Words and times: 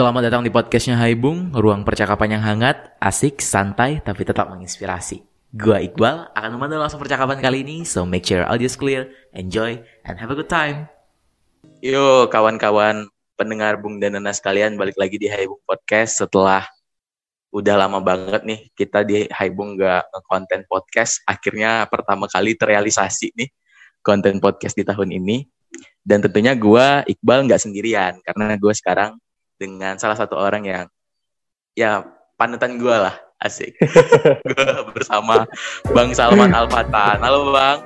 Selamat 0.00 0.32
datang 0.32 0.40
di 0.40 0.48
podcastnya 0.48 0.96
Haibung, 0.96 1.52
ruang 1.52 1.84
percakapan 1.84 2.40
yang 2.40 2.40
hangat, 2.40 2.96
asik, 3.04 3.36
santai, 3.44 4.00
tapi 4.00 4.24
tetap 4.24 4.48
menginspirasi. 4.48 5.20
Gua 5.52 5.76
Iqbal 5.76 6.32
akan 6.32 6.56
memandu 6.56 6.80
langsung 6.80 7.04
percakapan 7.04 7.36
kali 7.36 7.60
ini, 7.60 7.84
so 7.84 8.08
make 8.08 8.24
sure 8.24 8.40
audio 8.48 8.64
is 8.64 8.80
clear, 8.80 9.12
enjoy, 9.36 9.76
and 10.08 10.16
have 10.16 10.32
a 10.32 10.36
good 10.40 10.48
time. 10.48 10.88
Yo 11.84 12.32
kawan-kawan 12.32 13.12
pendengar 13.36 13.76
Bung 13.76 14.00
dan 14.00 14.16
Nana 14.16 14.32
sekalian, 14.32 14.80
balik 14.80 14.96
lagi 14.96 15.20
di 15.20 15.28
Haibung 15.28 15.60
Podcast 15.68 16.24
setelah 16.24 16.64
udah 17.52 17.76
lama 17.76 18.00
banget 18.00 18.40
nih 18.48 18.72
kita 18.72 19.04
di 19.04 19.28
Haibung 19.28 19.76
gak 19.76 20.08
konten 20.24 20.64
podcast. 20.64 21.20
Akhirnya 21.28 21.84
pertama 21.92 22.24
kali 22.24 22.56
terrealisasi 22.56 23.36
nih 23.36 23.52
konten 24.00 24.40
podcast 24.40 24.72
di 24.72 24.84
tahun 24.88 25.12
ini. 25.12 25.44
Dan 26.00 26.24
tentunya 26.24 26.56
gua 26.56 27.04
Iqbal 27.04 27.44
nggak 27.44 27.68
sendirian 27.68 28.16
karena 28.24 28.56
gue 28.56 28.72
sekarang 28.72 29.20
dengan 29.60 30.00
salah 30.00 30.16
satu 30.16 30.40
orang 30.40 30.64
yang 30.64 30.84
ya 31.76 32.00
panutan 32.40 32.80
gue 32.80 32.96
lah 32.96 33.12
asik. 33.44 33.76
Gue 34.48 34.72
bersama 34.96 35.44
Bang 35.92 36.16
Salman 36.16 36.56
Alfatan 36.56 37.20
halo 37.20 37.52
Bang. 37.52 37.84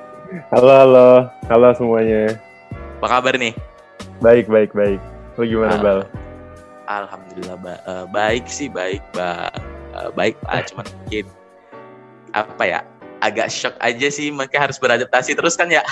Halo 0.55 0.71
halo. 0.71 1.09
Halo 1.51 1.67
semuanya. 1.75 2.39
Apa 3.03 3.19
kabar 3.19 3.35
nih? 3.35 3.51
Baik 4.23 4.47
baik 4.47 4.71
baik. 4.71 5.03
Lo 5.35 5.43
gimana 5.43 5.75
Bal? 5.83 5.99
Alhamdulillah 6.87 7.59
ba 7.59 7.75
uh, 7.83 8.05
baik 8.07 8.47
sih 8.47 8.71
baik 8.71 9.03
Bang 9.11 9.51
uh, 9.91 10.09
baik 10.15 10.39
Pak 10.47 10.63
cuman 10.71 10.87
mungkin 11.03 11.25
apa 12.31 12.63
ya 12.63 12.79
agak 13.19 13.51
shock 13.51 13.75
aja 13.83 14.07
sih. 14.07 14.31
Makanya 14.31 14.71
harus 14.71 14.79
beradaptasi 14.79 15.35
terus 15.35 15.59
kan 15.59 15.67
ya? 15.67 15.83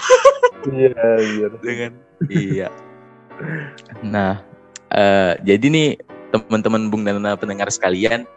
Iya 0.64 0.96
iya. 1.20 1.48
Dengan 1.60 1.92
iya. 2.32 2.70
Nah 4.04 4.53
Uh, 4.94 5.34
jadi 5.42 5.66
nih 5.74 5.90
teman-teman 6.30 6.90
Bung 6.94 7.02
dan 7.06 7.22
pendengar 7.38 7.70
sekalian, 7.74 8.30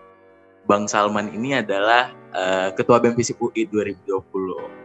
Bang 0.64 0.90
Salman 0.90 1.30
ini 1.30 1.60
adalah 1.60 2.10
uh, 2.34 2.68
Ketua 2.74 2.98
BEM 2.98 3.14
FISIP 3.14 3.38
UI 3.38 3.68
2020. 3.70 4.84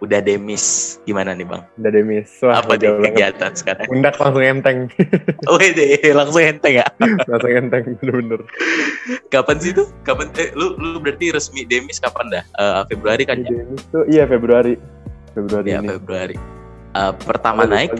Udah 0.00 0.16
demis, 0.24 0.96
gimana 1.04 1.36
nih 1.36 1.44
Bang? 1.44 1.68
Udah 1.76 1.92
demis. 1.92 2.32
Wah, 2.40 2.64
Apa 2.64 2.80
nih 2.80 2.88
kegiatan 3.12 3.52
sekarang? 3.52 3.84
Undak 3.92 4.16
langsung 4.16 4.40
enteng. 4.40 4.88
oh 5.52 5.60
deh, 5.60 6.00
langsung 6.16 6.40
enteng 6.40 6.74
ya? 6.80 6.86
langsung 7.30 7.52
enteng, 7.52 7.84
bener-bener. 8.00 8.40
Kapan 9.28 9.56
sih 9.60 9.76
tuh? 9.76 9.92
Kapan? 10.08 10.32
Eh, 10.40 10.56
lu, 10.56 10.72
lu 10.80 10.98
berarti 11.04 11.36
resmi 11.36 11.68
demis 11.68 12.00
kapan 12.00 12.32
dah? 12.32 12.44
Uh, 12.56 12.82
Februari 12.88 13.28
kan 13.28 13.44
ya? 13.44 13.52
Demis 13.52 13.84
tuh, 13.92 14.08
iya 14.08 14.24
Februari. 14.24 14.80
Februari 15.36 15.68
Iya, 15.68 15.80
Februari. 15.84 16.36
Uh, 16.96 17.12
pertama 17.20 17.68
naik 17.68 17.92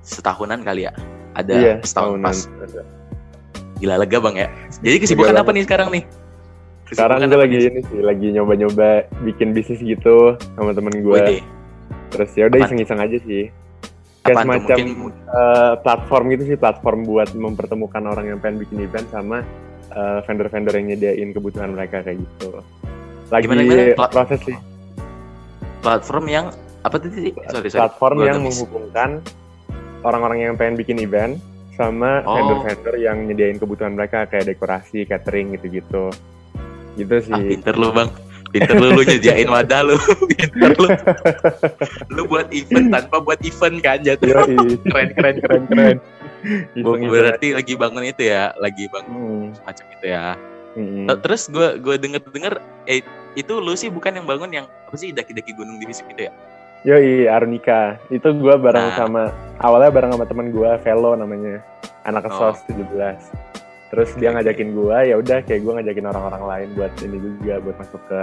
setahunan 0.00 0.64
kali 0.64 0.88
ya? 0.88 0.92
Ada 1.34 1.54
iya, 1.54 1.74
setahun 1.82 2.18
pas. 2.22 2.38
Ada. 2.46 2.82
Gila 3.80 3.94
lega 3.96 4.18
bang 4.20 4.36
ya. 4.36 4.48
Jadi 4.82 4.96
kesibukan 5.06 5.36
apa 5.40 5.50
nih 5.54 5.64
sekarang 5.64 5.88
nih? 5.94 6.04
Kesibukan 6.90 7.18
sekarang 7.18 7.18
gue 7.30 7.38
lagi 7.38 7.56
nih? 7.56 7.68
ini 7.70 7.80
sih, 7.86 8.00
lagi 8.02 8.26
nyoba-nyoba 8.34 8.88
bikin 9.22 9.54
bisnis 9.54 9.80
gitu 9.80 10.34
sama 10.58 10.74
temen 10.74 10.94
gue. 11.00 11.42
Terus 12.10 12.30
ya 12.34 12.50
udah 12.50 12.58
iseng-iseng 12.66 12.98
aja 12.98 13.18
sih. 13.22 13.48
Kayak 14.20 14.44
semacam 14.44 14.76
mungkin... 14.76 14.86
uh, 15.32 15.74
platform 15.80 16.24
gitu 16.36 16.42
sih, 16.52 16.56
platform 16.60 17.08
buat 17.08 17.30
mempertemukan 17.32 18.02
orang 18.04 18.26
yang 18.34 18.38
pengen 18.42 18.60
bikin 18.60 18.84
event 18.84 19.08
sama 19.08 19.40
uh, 19.96 20.20
vendor-vendor 20.28 20.76
yang 20.76 20.92
nyediain 20.92 21.30
kebutuhan 21.32 21.72
mereka 21.72 22.04
kayak 22.04 22.20
gitu. 22.20 22.60
Lagi 23.32 23.46
gimana, 23.48 23.62
gimana? 23.64 24.08
proses 24.10 24.40
sih. 24.44 24.56
Platform 25.80 26.26
yang 26.28 26.52
apa 26.84 26.96
tadi? 27.00 27.32
Sorry, 27.48 27.68
sorry. 27.72 27.80
Platform 27.80 28.16
yang 28.26 28.44
menghubungkan 28.44 29.24
orang-orang 30.04 30.38
yang 30.50 30.54
pengen 30.56 30.76
bikin 30.80 31.00
event 31.02 31.36
sama 31.76 32.20
oh. 32.28 32.36
vendor-vendor 32.36 32.94
yang 33.00 33.24
nyediain 33.24 33.56
kebutuhan 33.56 33.96
mereka 33.96 34.28
kayak 34.28 34.52
dekorasi, 34.52 35.08
catering 35.08 35.56
gitu-gitu. 35.56 36.12
Gitu 36.98 37.14
sih. 37.24 37.32
Ah, 37.32 37.40
pinter 37.40 37.74
lu 37.76 37.88
bang. 37.94 38.10
Pinter 38.50 38.76
lu, 38.76 38.98
lu 38.98 39.02
nyediain 39.06 39.48
wadah 39.54 39.80
lu. 39.86 39.96
pinter 40.28 40.76
lu. 40.76 40.88
lu 42.12 42.22
buat 42.28 42.52
event 42.52 42.92
tanpa 42.92 43.16
buat 43.22 43.40
event 43.40 43.76
kan 43.80 44.04
jatuh. 44.04 44.44
keren, 44.84 45.08
keren, 45.16 45.36
keren, 45.40 45.62
keren. 45.70 45.96
Iseng 46.76 47.04
berarti 47.08 47.52
lagi 47.52 47.74
bangun 47.76 48.04
itu 48.08 48.22
ya, 48.28 48.52
lagi 48.56 48.88
bangun 48.88 49.52
hmm. 49.52 49.56
semacam 49.60 49.86
itu 49.92 50.06
ya. 50.08 50.24
Hmm. 50.76 51.06
Terus 51.20 51.42
gue 51.52 51.68
gue 51.80 51.94
denger 52.00 52.20
denger, 52.32 52.54
eh 52.88 53.00
itu 53.38 53.54
lu 53.60 53.72
sih 53.76 53.92
bukan 53.92 54.20
yang 54.20 54.26
bangun 54.26 54.50
yang 54.50 54.66
apa 54.66 54.96
sih 54.96 55.14
daki-daki 55.14 55.54
gunung 55.54 55.78
di 55.78 55.86
Visip 55.86 56.08
itu 56.10 56.28
ya? 56.28 56.32
Yoi, 56.88 57.28
Arnika. 57.28 58.00
Itu 58.08 58.32
gue 58.32 58.54
bareng 58.56 58.88
nah. 58.92 58.96
sama, 58.96 59.22
awalnya 59.60 59.92
bareng 59.92 60.10
sama 60.16 60.24
temen 60.24 60.48
gue, 60.48 60.70
Velo 60.80 61.12
namanya. 61.12 61.60
Anak 62.08 62.24
oh. 62.32 62.56
kesos 62.56 62.64
17. 62.72 63.92
Terus 63.92 64.10
dia 64.16 64.30
ngajakin 64.32 64.70
gue, 64.72 64.96
ya 65.12 65.14
udah 65.18 65.44
kayak 65.44 65.60
gue 65.66 65.72
ngajakin 65.76 66.06
orang-orang 66.08 66.42
lain 66.46 66.68
buat 66.78 66.92
ini 67.02 67.18
juga, 67.20 67.54
buat 67.60 67.76
masuk 67.76 68.00
ke 68.08 68.18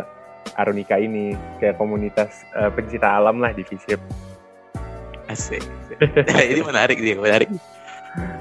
Arunika 0.58 0.98
ini. 0.98 1.38
Kayak 1.62 1.78
komunitas 1.78 2.48
uh, 2.58 2.74
pencinta 2.74 3.14
alam 3.14 3.38
lah 3.38 3.54
di 3.54 3.62
Visip. 3.62 4.02
Asik. 5.30 5.62
ini 6.52 6.62
menarik 6.66 6.98
sih, 6.98 7.14
menarik 7.14 7.52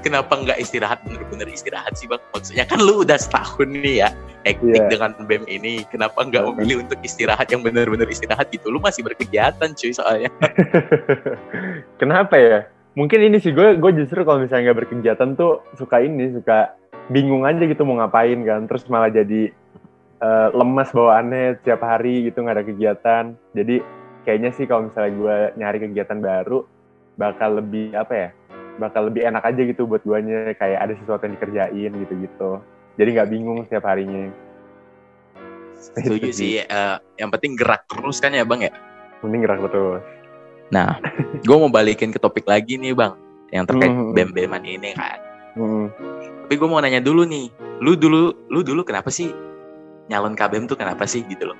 kenapa 0.07 0.33
nggak 0.39 0.57
istirahat? 0.63 1.03
Bener-bener 1.03 1.51
istirahat 1.51 1.99
sih 1.99 2.07
bang. 2.07 2.23
Maksudnya 2.31 2.63
kan 2.63 2.79
lu 2.79 3.03
udah 3.03 3.19
setahun 3.19 3.67
nih 3.67 4.07
ya 4.07 4.09
hektik 4.47 4.79
yeah. 4.79 4.87
dengan 4.87 5.11
BEM 5.27 5.43
ini. 5.51 5.83
Kenapa 5.91 6.23
nggak 6.23 6.43
yeah. 6.47 6.51
memilih 6.55 6.75
untuk 6.87 6.99
istirahat 7.03 7.51
yang 7.51 7.59
bener-bener 7.59 8.07
istirahat 8.07 8.47
gitu? 8.49 8.71
Lu 8.71 8.79
masih 8.79 9.03
berkegiatan 9.03 9.69
cuy 9.75 9.91
soalnya. 9.91 10.31
Kenapa 12.01 12.39
ya? 12.39 12.59
Mungkin 12.95 13.19
ini 13.29 13.37
sih 13.43 13.51
gue 13.51 13.77
gue 13.77 13.91
justru 13.99 14.23
kalau 14.23 14.41
misalnya 14.41 14.71
nggak 14.71 14.87
berkegiatan 14.87 15.35
tuh 15.35 15.61
suka 15.75 16.01
ini 16.01 16.33
suka 16.33 16.73
bingung 17.11 17.43
aja 17.43 17.61
gitu 17.67 17.83
mau 17.83 17.99
ngapain 17.99 18.39
kan. 18.47 18.65
Terus 18.65 18.87
malah 18.87 19.11
jadi 19.11 19.51
uh, 20.23 20.49
lemas 20.55 20.89
bawaannya 20.95 21.61
tiap 21.67 21.83
hari 21.83 22.31
gitu 22.31 22.41
nggak 22.41 22.55
ada 22.57 22.65
kegiatan. 22.65 23.23
Jadi 23.53 23.83
kayaknya 24.23 24.55
sih 24.55 24.65
kalau 24.65 24.89
misalnya 24.89 25.11
gue 25.13 25.37
nyari 25.59 25.77
kegiatan 25.83 26.17
baru 26.23 26.63
bakal 27.17 27.57
lebih 27.57 27.97
apa 27.97 28.13
ya 28.13 28.29
bakal 28.77 29.09
lebih 29.09 29.25
enak 29.25 29.43
aja 29.43 29.61
gitu 29.65 29.85
buat 29.89 30.01
guanya. 30.05 30.53
Kayak 30.55 30.79
ada 30.89 30.93
sesuatu 30.97 31.25
yang 31.25 31.35
dikerjain 31.37 31.91
gitu-gitu. 31.91 32.61
Jadi 32.97 33.09
nggak 33.13 33.29
bingung 33.29 33.59
setiap 33.65 33.85
harinya. 33.89 34.33
Setuju 35.77 36.29
sih 36.33 36.65
uh, 36.65 36.97
yang 37.21 37.29
penting 37.29 37.53
gerak 37.53 37.85
terus 37.85 38.17
kan 38.17 38.33
ya 38.33 38.41
bang 38.41 38.69
ya? 38.69 38.73
Penting 39.21 39.45
gerak 39.45 39.61
terus. 39.69 40.01
Nah 40.73 40.97
gue 41.45 41.55
mau 41.57 41.69
balikin 41.69 42.09
ke 42.09 42.17
topik 42.17 42.49
lagi 42.49 42.81
nih 42.81 42.97
bang 42.97 43.13
yang 43.53 43.63
terkait 43.69 43.93
mm 43.93 44.11
-hmm. 44.11 44.15
bem-beman 44.17 44.63
ini 44.65 44.91
kan. 44.97 45.19
Mm 45.53 45.67
-hmm. 45.69 45.85
tapi 46.47 46.53
gue 46.57 46.69
mau 46.69 46.79
nanya 46.81 47.01
dulu 47.01 47.25
nih 47.27 47.49
lu 47.81 47.93
dulu 47.93 48.33
lu 48.49 48.63
dulu 48.65 48.81
kenapa 48.81 49.11
sih 49.11 49.33
nyalon 50.07 50.33
KBM 50.33 50.65
tuh 50.65 50.79
kenapa 50.79 51.03
sih 51.05 51.21
gitu 51.27 51.51
loh 51.51 51.57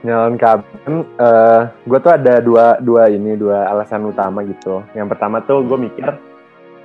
nyalon 0.00 0.40
KBM, 0.40 0.96
uh, 0.96 1.04
eh, 1.20 1.60
gue 1.84 1.98
tuh 2.00 2.12
ada 2.12 2.40
dua 2.40 2.80
dua 2.80 3.12
ini 3.12 3.36
dua 3.36 3.68
alasan 3.68 4.08
utama 4.08 4.40
gitu. 4.48 4.80
Yang 4.96 5.16
pertama 5.16 5.44
tuh 5.44 5.60
gue 5.64 5.76
mikir 5.76 6.08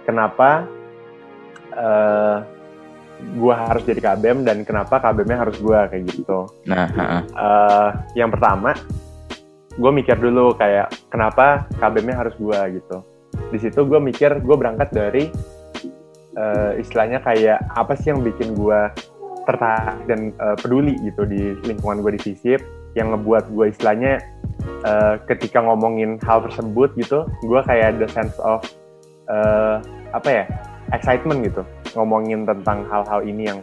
kenapa 0.04 0.68
uh, 1.76 1.80
eh, 1.80 2.38
gue 3.40 3.54
harus 3.56 3.84
jadi 3.88 4.02
KBM 4.04 4.44
dan 4.44 4.68
kenapa 4.68 5.00
KBM-nya 5.00 5.48
harus 5.48 5.56
gue 5.64 5.80
kayak 5.88 6.04
gitu. 6.12 6.52
Nah, 6.68 6.88
uh, 7.32 7.90
yang 8.20 8.28
pertama 8.28 8.76
gue 9.76 9.92
mikir 9.92 10.20
dulu 10.20 10.56
kayak 10.60 10.92
kenapa 11.08 11.68
KBM-nya 11.80 12.16
harus 12.20 12.36
gue 12.36 12.60
gitu. 12.84 12.98
Di 13.56 13.58
situ 13.64 13.88
gue 13.88 14.00
mikir 14.04 14.44
gue 14.44 14.56
berangkat 14.60 14.92
dari 14.92 15.32
uh, 16.36 16.76
istilahnya 16.76 17.24
kayak 17.24 17.64
apa 17.72 17.96
sih 17.96 18.12
yang 18.12 18.20
bikin 18.20 18.52
gue 18.60 18.92
tertarik 19.48 20.04
dan 20.10 20.36
uh, 20.42 20.58
peduli 20.60 21.00
gitu 21.06 21.24
di 21.24 21.56
lingkungan 21.64 22.04
gue 22.04 22.20
di 22.20 22.22
FISIP 22.22 22.75
yang 22.96 23.12
ngebuat 23.12 23.52
gue 23.52 23.66
istilahnya 23.70 24.24
uh, 24.88 25.20
ketika 25.28 25.62
ngomongin 25.62 26.18
hal 26.24 26.42
tersebut 26.48 26.96
gitu 26.96 27.28
gue 27.44 27.62
kayak 27.68 28.00
ada 28.00 28.08
sense 28.10 28.36
of 28.42 28.64
uh, 29.30 29.84
apa 30.16 30.30
ya 30.32 30.46
excitement 30.94 31.42
gitu. 31.46 31.62
Ngomongin 31.96 32.44
tentang 32.44 32.86
hal-hal 32.92 33.24
ini 33.24 33.52
yang 33.52 33.60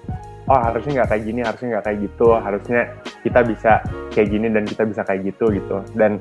oh 0.50 0.58
harusnya 0.58 1.02
nggak 1.02 1.08
kayak 1.14 1.22
gini 1.22 1.40
harusnya 1.46 1.68
nggak 1.78 1.84
kayak 1.86 1.98
gitu 2.02 2.26
harusnya 2.34 2.80
kita 3.22 3.40
bisa 3.46 3.72
kayak 4.10 4.28
gini 4.28 4.46
dan 4.50 4.64
kita 4.66 4.82
bisa 4.84 5.02
kayak 5.06 5.20
gitu 5.32 5.44
gitu. 5.54 5.76
Dan 5.94 6.18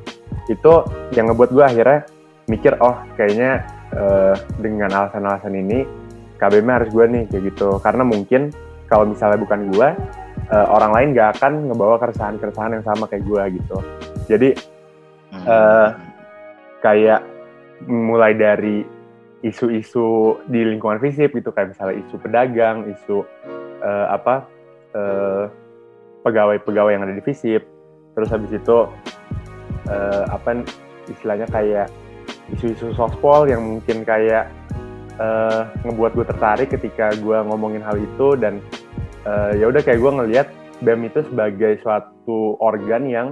itu 0.50 0.74
yang 1.16 1.32
ngebuat 1.32 1.50
gue 1.52 1.66
akhirnya 1.66 2.00
mikir 2.50 2.74
oh 2.84 2.96
kayaknya 3.16 3.66
uh, 3.96 4.36
dengan 4.60 4.90
alasan-alasan 4.92 5.54
ini 5.56 5.86
KBM 6.38 6.70
harus 6.70 6.90
gue 6.90 7.06
nih 7.06 7.24
kayak 7.30 7.44
gitu. 7.54 7.70
Karena 7.82 8.04
mungkin 8.06 8.54
kalau 8.92 9.08
misalnya 9.08 9.40
bukan 9.40 9.72
gue 9.72 9.88
uh, 10.52 10.68
orang 10.70 10.92
lain 10.92 11.08
gak 11.16 11.40
akan 11.40 11.72
ngebawa 11.72 11.96
keresahan-keresahan 11.98 12.78
yang 12.78 12.86
sama 12.86 13.08
kayak 13.08 13.24
gue 13.26 13.44
gitu. 13.58 13.78
Jadi 14.28 14.50
uh, 15.48 15.96
kayak 16.84 17.24
mulai 17.88 18.36
dari 18.38 18.86
isu-isu 19.42 20.38
di 20.46 20.62
lingkungan 20.62 21.02
fisik 21.02 21.34
gitu 21.34 21.50
kayak 21.50 21.74
misalnya 21.74 21.96
isu 22.06 22.16
pedagang, 22.22 22.86
isu 22.94 23.26
uh, 23.82 24.06
apa 24.14 24.46
uh, 24.94 25.50
pegawai-pegawai 26.22 26.94
yang 26.94 27.04
ada 27.10 27.18
di 27.18 27.24
fisip, 27.26 27.66
terus 28.14 28.30
habis 28.30 28.54
itu 28.54 28.86
uh, 29.90 30.24
apa 30.30 30.62
istilahnya 31.10 31.50
kayak 31.50 31.90
isu-isu 32.54 32.94
sospol 32.94 33.50
yang 33.50 33.66
mungkin 33.66 34.06
kayak 34.06 34.46
uh, 35.18 35.66
ngebuat 35.82 36.14
gue 36.14 36.26
tertarik 36.30 36.70
ketika 36.70 37.18
gue 37.18 37.38
ngomongin 37.50 37.82
hal 37.82 37.98
itu 37.98 38.38
dan 38.38 38.62
uh, 39.26 39.52
ya 39.56 39.66
udah 39.70 39.82
kayak 39.84 40.00
gue 40.00 40.12
ngelihat 40.12 40.48
BEM 40.82 41.14
itu 41.14 41.22
sebagai 41.30 41.78
suatu 41.86 42.58
organ 42.58 43.06
yang 43.06 43.28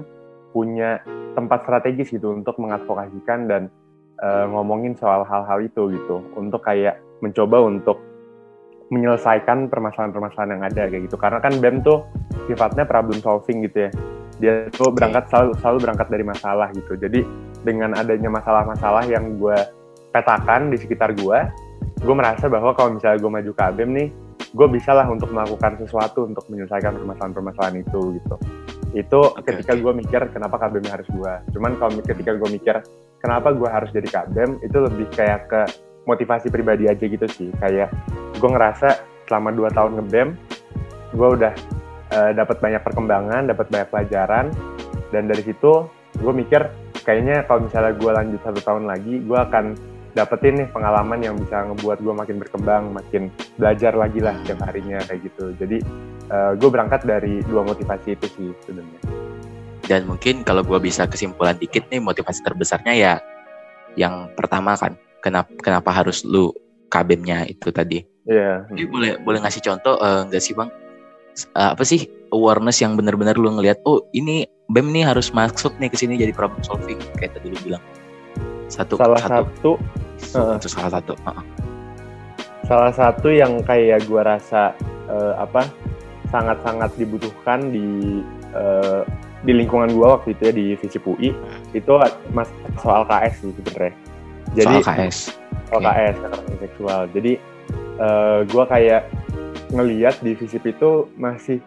punya 0.53 1.01
tempat 1.33 1.65
strategis 1.65 2.13
gitu 2.13 2.33
untuk 2.33 2.57
mengadvokasikan 2.61 3.49
dan 3.49 3.61
uh, 4.21 4.45
ngomongin 4.49 4.93
soal 4.97 5.25
hal-hal 5.25 5.59
itu 5.61 5.93
gitu. 5.93 6.21
Untuk 6.37 6.61
kayak 6.61 7.01
mencoba 7.25 7.65
untuk 7.65 7.97
menyelesaikan 8.89 9.69
permasalahan-permasalahan 9.69 10.57
yang 10.57 10.63
ada 10.65 10.81
kayak 10.89 11.09
gitu. 11.09 11.17
Karena 11.17 11.39
kan 11.41 11.53
BEM 11.57 11.85
tuh 11.85 12.05
sifatnya 12.49 12.85
problem 12.85 13.21
solving 13.21 13.65
gitu 13.65 13.89
ya. 13.89 13.91
Dia 14.39 14.53
tuh 14.71 14.93
berangkat 14.93 15.29
selalu 15.29 15.51
selalu 15.61 15.77
berangkat 15.89 16.07
dari 16.09 16.25
masalah 16.25 16.67
gitu. 16.73 16.93
Jadi 16.97 17.21
dengan 17.65 17.97
adanya 17.97 18.29
masalah-masalah 18.31 19.05
yang 19.09 19.37
gue 19.37 19.57
petakan 20.09 20.73
di 20.73 20.77
sekitar 20.81 21.13
gue 21.13 21.39
gue 21.99 22.15
merasa 22.15 22.47
bahwa 22.47 22.71
kalau 22.73 22.95
misalnya 22.95 23.19
gue 23.19 23.31
maju 23.31 23.51
ke 23.51 23.65
BEM 23.75 23.91
nih 23.93 24.09
gue 24.49 24.67
bisa 24.69 24.97
lah 24.97 25.05
untuk 25.05 25.29
melakukan 25.29 25.77
sesuatu 25.77 26.25
untuk 26.25 26.45
menyelesaikan 26.49 26.97
permasalahan-permasalahan 26.97 27.85
itu 27.85 28.17
gitu. 28.17 28.35
Itu 28.97 29.19
okay, 29.37 29.53
ketika 29.53 29.77
okay. 29.77 29.81
gue 29.85 29.93
mikir 29.93 30.21
kenapa 30.33 30.57
KBM 30.57 30.89
harus 30.89 31.07
gue 31.09 31.33
cuman 31.53 31.77
kalau 31.77 31.91
ketika 32.01 32.31
gue 32.33 32.49
mikir 32.49 32.75
kenapa 33.21 33.53
gue 33.53 33.69
harus 33.69 33.89
jadi 33.93 34.07
KBM 34.09 34.51
itu 34.65 34.77
lebih 34.81 35.07
kayak 35.13 35.41
ke 35.49 35.61
motivasi 36.09 36.49
pribadi 36.49 36.89
aja 36.89 37.05
gitu 37.05 37.27
sih. 37.29 37.53
Kayak 37.61 37.93
gue 38.41 38.49
ngerasa 38.49 39.05
selama 39.29 39.53
dua 39.53 39.69
tahun 39.69 40.01
ngebem 40.01 40.33
gue 41.13 41.29
udah 41.37 41.53
uh, 42.13 42.31
dapat 42.33 42.57
banyak 42.57 42.81
perkembangan 42.81 43.45
dapat 43.45 43.69
banyak 43.69 43.89
pelajaran. 43.93 44.45
Dan 45.13 45.29
dari 45.29 45.45
situ 45.45 45.85
gue 46.17 46.33
mikir 46.33 46.65
kayaknya 47.05 47.45
kalau 47.45 47.69
misalnya 47.69 47.93
gue 47.93 48.11
lanjut 48.11 48.41
satu 48.41 48.59
tahun 48.65 48.89
lagi 48.89 49.21
gue 49.21 49.37
akan 49.37 49.77
dapetin 50.17 50.63
nih 50.63 50.67
pengalaman 50.73 51.19
yang 51.21 51.35
bisa 51.37 51.65
ngebuat 51.69 52.01
gue 52.01 52.13
makin 52.13 52.35
berkembang 52.41 52.83
makin 52.93 53.33
belajar 53.59 53.93
lagi 53.93 54.19
lah 54.23 54.33
setiap 54.41 54.65
harinya 54.65 54.99
kayak 55.05 55.21
gitu 55.29 55.53
jadi 55.57 55.77
uh, 56.33 56.35
eh, 56.35 56.51
gue 56.57 56.69
berangkat 56.69 57.01
dari 57.05 57.41
dua 57.45 57.61
motivasi 57.61 58.17
itu 58.17 58.27
sih 58.33 58.49
sebenarnya 58.65 58.99
dan 59.89 60.05
mungkin 60.05 60.45
kalau 60.45 60.61
gue 60.61 60.77
bisa 60.81 61.09
kesimpulan 61.09 61.57
dikit 61.57 61.85
nih 61.89 62.01
motivasi 62.01 62.45
terbesarnya 62.45 62.93
ya 62.93 63.13
yang 63.97 64.29
pertama 64.37 64.77
kan 64.77 64.93
kenapa 65.23 65.49
kenapa 65.59 65.89
harus 65.89 66.21
lu 66.23 66.53
kabinnya 66.89 67.45
itu 67.45 67.69
tadi. 67.69 68.03
Iya. 68.25 68.65
Yeah. 68.65 68.73
Jadi 68.73 68.85
boleh 68.89 69.11
boleh 69.21 69.39
ngasih 69.45 69.61
contoh 69.63 69.95
uh, 70.01 70.25
enggak 70.25 70.41
sih 70.43 70.57
bang? 70.57 70.69
Uh, 71.55 71.71
apa 71.71 71.83
sih 71.87 72.09
awareness 72.35 72.81
yang 72.83 72.99
benar-benar 72.99 73.37
lu 73.39 73.47
ngelihat 73.53 73.79
oh 73.87 74.03
ini 74.11 74.43
BEM 74.69 74.91
nih 74.91 75.07
harus 75.07 75.31
masuk 75.31 75.71
nih 75.81 75.89
ke 75.89 75.97
sini 75.97 76.19
jadi 76.19 76.35
problem 76.35 76.61
solving 76.65 76.99
kayak 77.17 77.37
tadi 77.37 77.53
lu 77.53 77.57
bilang. 77.63 77.83
Satu 78.69 79.01
salah 79.01 79.17
satu, 79.17 79.49
satu 79.49 79.71
uh, 80.35 80.55
itu 80.59 80.67
salah 80.71 80.91
satu. 80.93 81.13
Uh. 81.25 81.41
Salah 82.67 82.93
satu 82.93 83.33
yang 83.33 83.65
kayak 83.65 84.05
gua 84.05 84.37
rasa 84.37 84.77
uh, 85.09 85.33
apa 85.41 85.65
sangat-sangat 86.29 86.93
dibutuhkan 86.97 87.73
di 87.73 88.21
uh, 88.53 89.01
di 89.43 89.51
lingkungan 89.55 89.95
gua 89.95 90.19
waktu 90.19 90.35
itu 90.35 90.41
ya 90.51 90.53
di 90.53 90.65
FISIP 90.75 91.03
UI 91.07 91.31
hmm. 91.31 91.77
itu 91.77 91.91
mas 92.35 92.49
soal 92.83 93.07
KS 93.07 93.35
sih 93.39 93.53
sebenarnya 93.55 93.93
jadi 94.53 94.75
soal 94.83 94.85
KS 94.85 95.17
soal 95.69 95.81
okay. 95.81 95.93
KS 95.95 96.15
kekerasan 96.19 96.57
seksual 96.59 97.01
jadi 97.15 97.33
uh, 97.99 98.03
eh, 98.03 98.39
gue 98.47 98.63
kayak 98.67 99.03
ngeliat 99.69 100.15
di 100.19 100.31
FISIP 100.35 100.63
itu 100.75 101.07
masih 101.15 101.57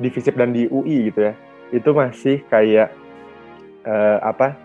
di 0.00 0.08
FISIP 0.08 0.34
dan 0.38 0.56
di 0.56 0.64
UI 0.70 1.12
gitu 1.12 1.28
ya 1.28 1.34
itu 1.70 1.90
masih 1.92 2.40
kayak 2.48 2.88
uh, 3.84 4.18
apa 4.24 4.56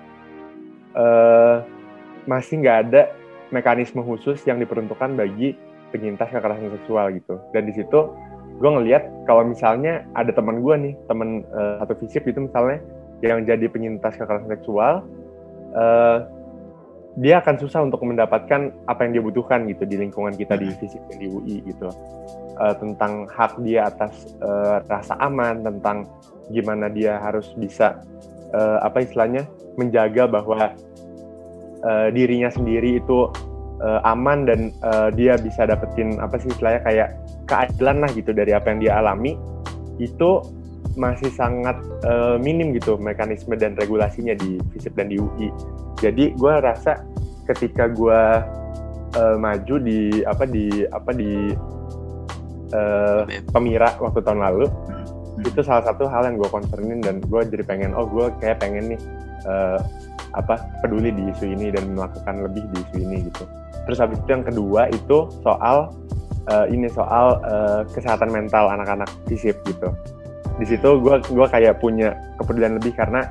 uh, 0.95 1.55
masih 2.25 2.63
nggak 2.63 2.77
ada 2.88 3.01
mekanisme 3.53 4.01
khusus 4.01 4.42
yang 4.47 4.57
diperuntukkan 4.62 5.18
bagi 5.18 5.57
penyintas 5.94 6.31
kekerasan 6.33 6.71
seksual 6.81 7.13
gitu. 7.13 7.38
Dan 7.53 7.69
di 7.69 7.74
situ 7.75 8.09
gue 8.56 8.69
ngeliat 8.71 9.03
kalau 9.27 9.44
misalnya 9.44 10.07
ada 10.15 10.31
teman 10.31 10.63
gue 10.63 10.75
nih 10.80 10.94
teman 11.12 11.44
uh, 11.51 11.83
satu 11.83 11.94
FISIP 12.00 12.31
itu 12.31 12.47
misalnya 12.47 12.80
yang 13.19 13.44
jadi 13.44 13.68
penyintas 13.68 14.15
kekerasan 14.15 14.47
seksual 14.47 15.03
uh, 15.75 16.24
dia 17.15 17.39
akan 17.39 17.56
susah 17.59 17.80
untuk 17.83 18.03
mendapatkan 18.03 18.75
apa 18.92 19.00
yang 19.07 19.12
dia 19.19 19.24
butuhkan 19.24 19.63
gitu 19.71 19.88
di 19.88 19.95
lingkungan 19.95 20.36
kita 20.36 20.59
di 20.59 20.68
fisik 20.75 21.00
dan 21.07 21.18
di 21.19 21.27
UI 21.31 21.63
gitu 21.63 21.88
uh, 22.59 22.75
tentang 22.75 23.27
hak 23.31 23.56
dia 23.63 23.88
atas 23.88 24.36
uh, 24.44 24.83
rasa 24.88 25.15
aman 25.24 25.63
tentang 25.63 26.07
gimana 26.51 26.91
dia 26.91 27.19
harus 27.24 27.56
bisa 27.56 28.03
uh, 28.51 28.83
apa 28.83 29.03
istilahnya 29.03 29.48
menjaga 29.80 30.27
bahwa 30.27 30.75
uh, 31.85 32.07
dirinya 32.11 32.49
sendiri 32.49 32.99
itu 32.99 33.29
uh, 33.79 34.01
aman 34.03 34.49
dan 34.49 34.73
uh, 34.81 35.13
dia 35.13 35.37
bisa 35.37 35.69
dapetin 35.69 36.17
apa 36.17 36.41
sih 36.41 36.49
istilahnya 36.51 36.81
kayak 36.83 37.09
keadilan 37.45 38.03
lah 38.03 38.09
gitu 38.11 38.33
dari 38.33 38.51
apa 38.51 38.73
yang 38.73 38.79
dia 38.81 38.93
alami 38.99 39.37
itu 40.01 40.43
masih 40.95 41.27
sangat 41.31 41.75
uh, 42.07 42.39
minim 42.39 42.71
gitu 42.75 42.95
mekanisme 42.95 43.55
dan 43.59 43.75
regulasinya 43.75 44.31
di 44.35 44.59
FISIP 44.71 44.95
dan 44.95 45.11
di 45.11 45.19
UI. 45.19 45.51
Jadi 45.99 46.31
gue 46.35 46.53
rasa 46.63 47.03
ketika 47.51 47.91
gue 47.91 48.21
uh, 49.15 49.35
maju 49.35 49.75
di 49.79 50.23
apa 50.23 50.43
di 50.47 50.88
apa 50.88 51.11
di 51.11 51.51
uh, 52.71 53.23
Pemira 53.51 53.91
waktu 53.99 54.19
tahun 54.23 54.39
lalu 54.39 54.65
hmm. 54.71 55.47
itu 55.47 55.61
salah 55.61 55.83
satu 55.83 56.07
hal 56.07 56.31
yang 56.31 56.39
gue 56.39 56.49
concernin 56.49 57.03
dan 57.03 57.19
gue 57.19 57.41
jadi 57.43 57.63
pengen 57.67 57.91
oh 57.91 58.07
gue 58.07 58.31
kayak 58.39 58.63
pengen 58.63 58.95
nih 58.95 58.99
uh, 59.47 59.79
apa 60.35 60.59
peduli 60.83 61.15
di 61.15 61.31
isu 61.31 61.45
ini 61.47 61.71
dan 61.71 61.95
melakukan 61.95 62.45
lebih 62.45 62.63
di 62.75 62.77
isu 62.83 62.95
ini 63.01 63.17
gitu. 63.31 63.43
Terus 63.87 63.97
habis 64.01 64.17
itu 64.19 64.29
yang 64.29 64.45
kedua 64.45 64.91
itu 64.91 65.31
soal 65.41 65.95
uh, 66.51 66.65
ini 66.67 66.91
soal 66.91 67.39
uh, 67.41 67.81
kesehatan 67.89 68.29
mental 68.29 68.67
anak-anak 68.69 69.07
FISIP 69.25 69.55
gitu 69.65 69.89
di 70.55 70.65
situ 70.65 70.89
gue 71.03 71.15
gua 71.35 71.47
kayak 71.51 71.83
punya 71.83 72.15
kepedulian 72.39 72.79
lebih 72.79 72.95
karena 72.95 73.27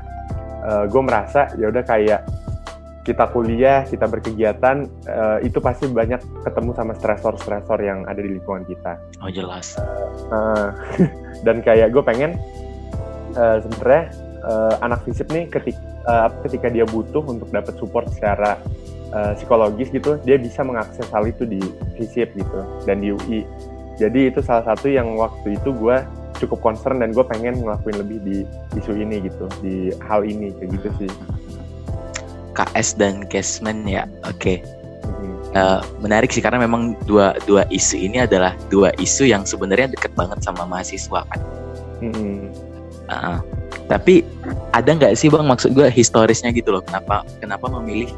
uh, 0.64 0.84
eh, 0.84 0.84
gue 0.88 1.02
merasa 1.02 1.48
ya 1.56 1.72
udah 1.72 1.84
kayak 1.84 2.22
kita 3.04 3.28
kuliah, 3.36 3.84
kita 3.84 4.08
berkegiatan, 4.08 4.88
uh, 5.12 5.36
itu 5.44 5.60
pasti 5.60 5.84
banyak 5.92 6.24
ketemu 6.40 6.72
sama 6.72 6.96
stresor-stresor 6.96 7.76
yang 7.84 8.00
ada 8.08 8.16
di 8.16 8.32
lingkungan 8.32 8.64
kita. 8.64 8.96
Oh 9.20 9.28
jelas. 9.28 9.76
Uh, 9.76 10.32
uh, 10.32 10.68
dan 11.44 11.60
kayak 11.60 11.92
gue 11.92 12.00
pengen 12.00 12.32
uh, 13.36 13.60
sebenarnya 13.60 14.08
uh, 14.40 14.74
anak 14.80 15.04
fisip 15.04 15.28
nih 15.28 15.44
ketika 15.52 15.84
uh, 16.08 16.28
ketika 16.46 16.70
dia 16.70 16.84
butuh 16.88 17.24
untuk 17.24 17.48
dapat 17.50 17.74
support 17.76 18.08
secara 18.12 18.60
uh, 19.12 19.32
psikologis 19.36 19.90
gitu, 19.90 20.16
dia 20.22 20.40
bisa 20.40 20.64
mengakses 20.64 21.06
hal 21.10 21.24
itu 21.28 21.44
di 21.44 21.60
fisip 21.96 22.32
gitu 22.36 22.60
dan 22.84 23.00
di 23.00 23.12
UI. 23.12 23.42
Jadi 23.94 24.32
itu 24.32 24.42
salah 24.42 24.74
satu 24.74 24.90
yang 24.90 25.14
waktu 25.14 25.54
itu 25.54 25.70
gue 25.70 25.96
cukup 26.42 26.58
concern 26.60 26.98
dan 26.98 27.14
gue 27.14 27.24
pengen 27.24 27.62
ngelakuin 27.62 27.96
lebih 28.02 28.18
di 28.26 28.36
isu 28.74 28.92
ini 28.98 29.22
gitu 29.24 29.46
di 29.62 29.94
hal 30.04 30.26
ini 30.26 30.50
kayak 30.58 30.70
gitu 30.80 30.88
sih 30.98 31.10
KS 32.54 32.98
dan 32.98 33.26
Casement 33.30 33.86
ya 33.86 34.06
oke 34.26 34.38
okay. 34.38 34.56
hmm. 35.06 35.36
uh, 35.54 35.80
menarik 36.02 36.34
sih 36.34 36.42
karena 36.42 36.62
memang 36.62 36.98
dua 37.06 37.38
dua 37.46 37.66
isu 37.70 37.98
ini 37.98 38.26
adalah 38.26 38.54
dua 38.70 38.90
isu 38.98 39.30
yang 39.30 39.46
sebenarnya 39.46 39.94
deket 39.94 40.12
banget 40.18 40.42
sama 40.42 40.66
mahasiswa 40.66 41.22
kan 41.22 41.40
hmm. 42.02 42.50
uh, 43.10 43.38
tapi 43.84 44.24
ada 44.72 44.90
nggak 44.96 45.12
sih 45.14 45.28
bang 45.28 45.44
maksud 45.44 45.76
gue 45.76 45.86
historisnya 45.92 46.50
gitu 46.56 46.72
loh 46.72 46.82
kenapa 46.84 47.22
kenapa 47.38 47.68
memilih 47.68 48.08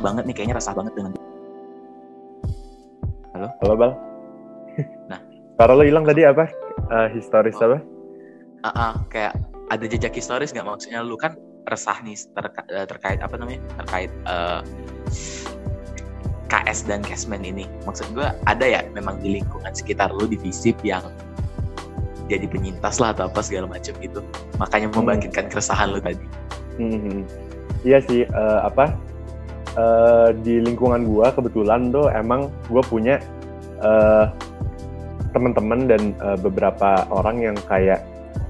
banget 0.00 0.24
nih 0.24 0.34
kayaknya 0.34 0.56
resah 0.56 0.72
banget 0.72 0.92
dengan 0.96 1.12
halo? 3.36 3.48
Halo 3.62 3.74
bal. 3.76 3.92
Nah. 5.12 5.20
Suara 5.60 5.76
lo 5.76 5.84
hilang 5.84 6.08
tadi 6.08 6.24
apa? 6.24 6.48
Uh, 6.88 7.08
historis 7.12 7.56
oh. 7.60 7.68
apa? 7.68 7.78
Uh, 8.64 8.68
uh, 8.68 8.92
kayak 9.12 9.36
ada 9.68 9.84
jejak 9.84 10.16
historis 10.16 10.56
nggak 10.56 10.64
maksudnya? 10.64 11.04
Lu 11.04 11.20
kan 11.20 11.36
resah 11.68 11.98
nih 12.00 12.16
terka 12.32 12.60
eh, 12.70 12.86
terkait 12.88 13.18
apa 13.20 13.34
namanya 13.36 13.60
terkait 13.84 14.10
uh, 14.24 14.60
eh, 14.60 14.60
KS 16.50 16.90
dan 16.90 17.00
Casman 17.06 17.46
ini 17.46 17.68
maksud 17.86 18.10
gue 18.10 18.26
ada 18.26 18.64
ya 18.66 18.82
memang 18.90 19.22
di 19.22 19.38
lingkungan 19.38 19.70
sekitar 19.70 20.10
lu 20.10 20.26
di 20.26 20.38
visip 20.40 20.74
yang 20.82 21.04
jadi 22.26 22.46
penyintas 22.46 23.02
lah 23.02 23.14
atau 23.14 23.26
apa 23.26 23.42
segala 23.42 23.66
macam 23.70 23.94
gitu 23.98 24.22
makanya 24.58 24.88
hmm. 24.90 24.96
membangkitkan 24.98 25.46
keresahan 25.50 25.94
lu 25.94 26.00
tadi 26.02 26.26
hmm. 26.78 27.22
iya 27.86 28.02
sih 28.02 28.26
uh, 28.30 28.66
apa 28.66 28.94
uh, 29.78 30.34
di 30.42 30.58
lingkungan 30.62 31.06
gue 31.06 31.26
kebetulan 31.30 31.94
tuh 31.94 32.10
emang 32.10 32.50
gue 32.70 32.82
punya 32.86 33.22
uh, 33.82 34.30
teman-teman 35.30 35.86
dan 35.86 36.02
uh, 36.18 36.34
beberapa 36.34 37.06
orang 37.14 37.38
yang 37.42 37.56
kayak 37.70 38.02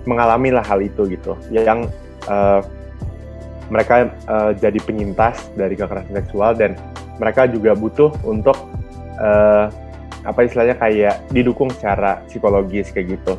mengalami 0.08 0.48
lah 0.48 0.64
hal 0.64 0.80
itu 0.80 1.04
gitu 1.12 1.36
yang 1.52 1.84
uh, 2.28 2.64
mereka 3.70 4.10
uh, 4.26 4.50
jadi 4.52 4.76
penyintas 4.82 5.48
dari 5.54 5.78
kekerasan 5.78 6.12
seksual 6.12 6.58
dan 6.58 6.74
mereka 7.22 7.46
juga 7.46 7.72
butuh 7.78 8.10
untuk 8.26 8.58
uh, 9.22 9.70
apa 10.26 10.40
istilahnya 10.44 10.76
kayak 10.76 11.16
didukung 11.32 11.72
secara 11.72 12.20
psikologis 12.28 12.92
kayak 12.92 13.16
gitu. 13.16 13.38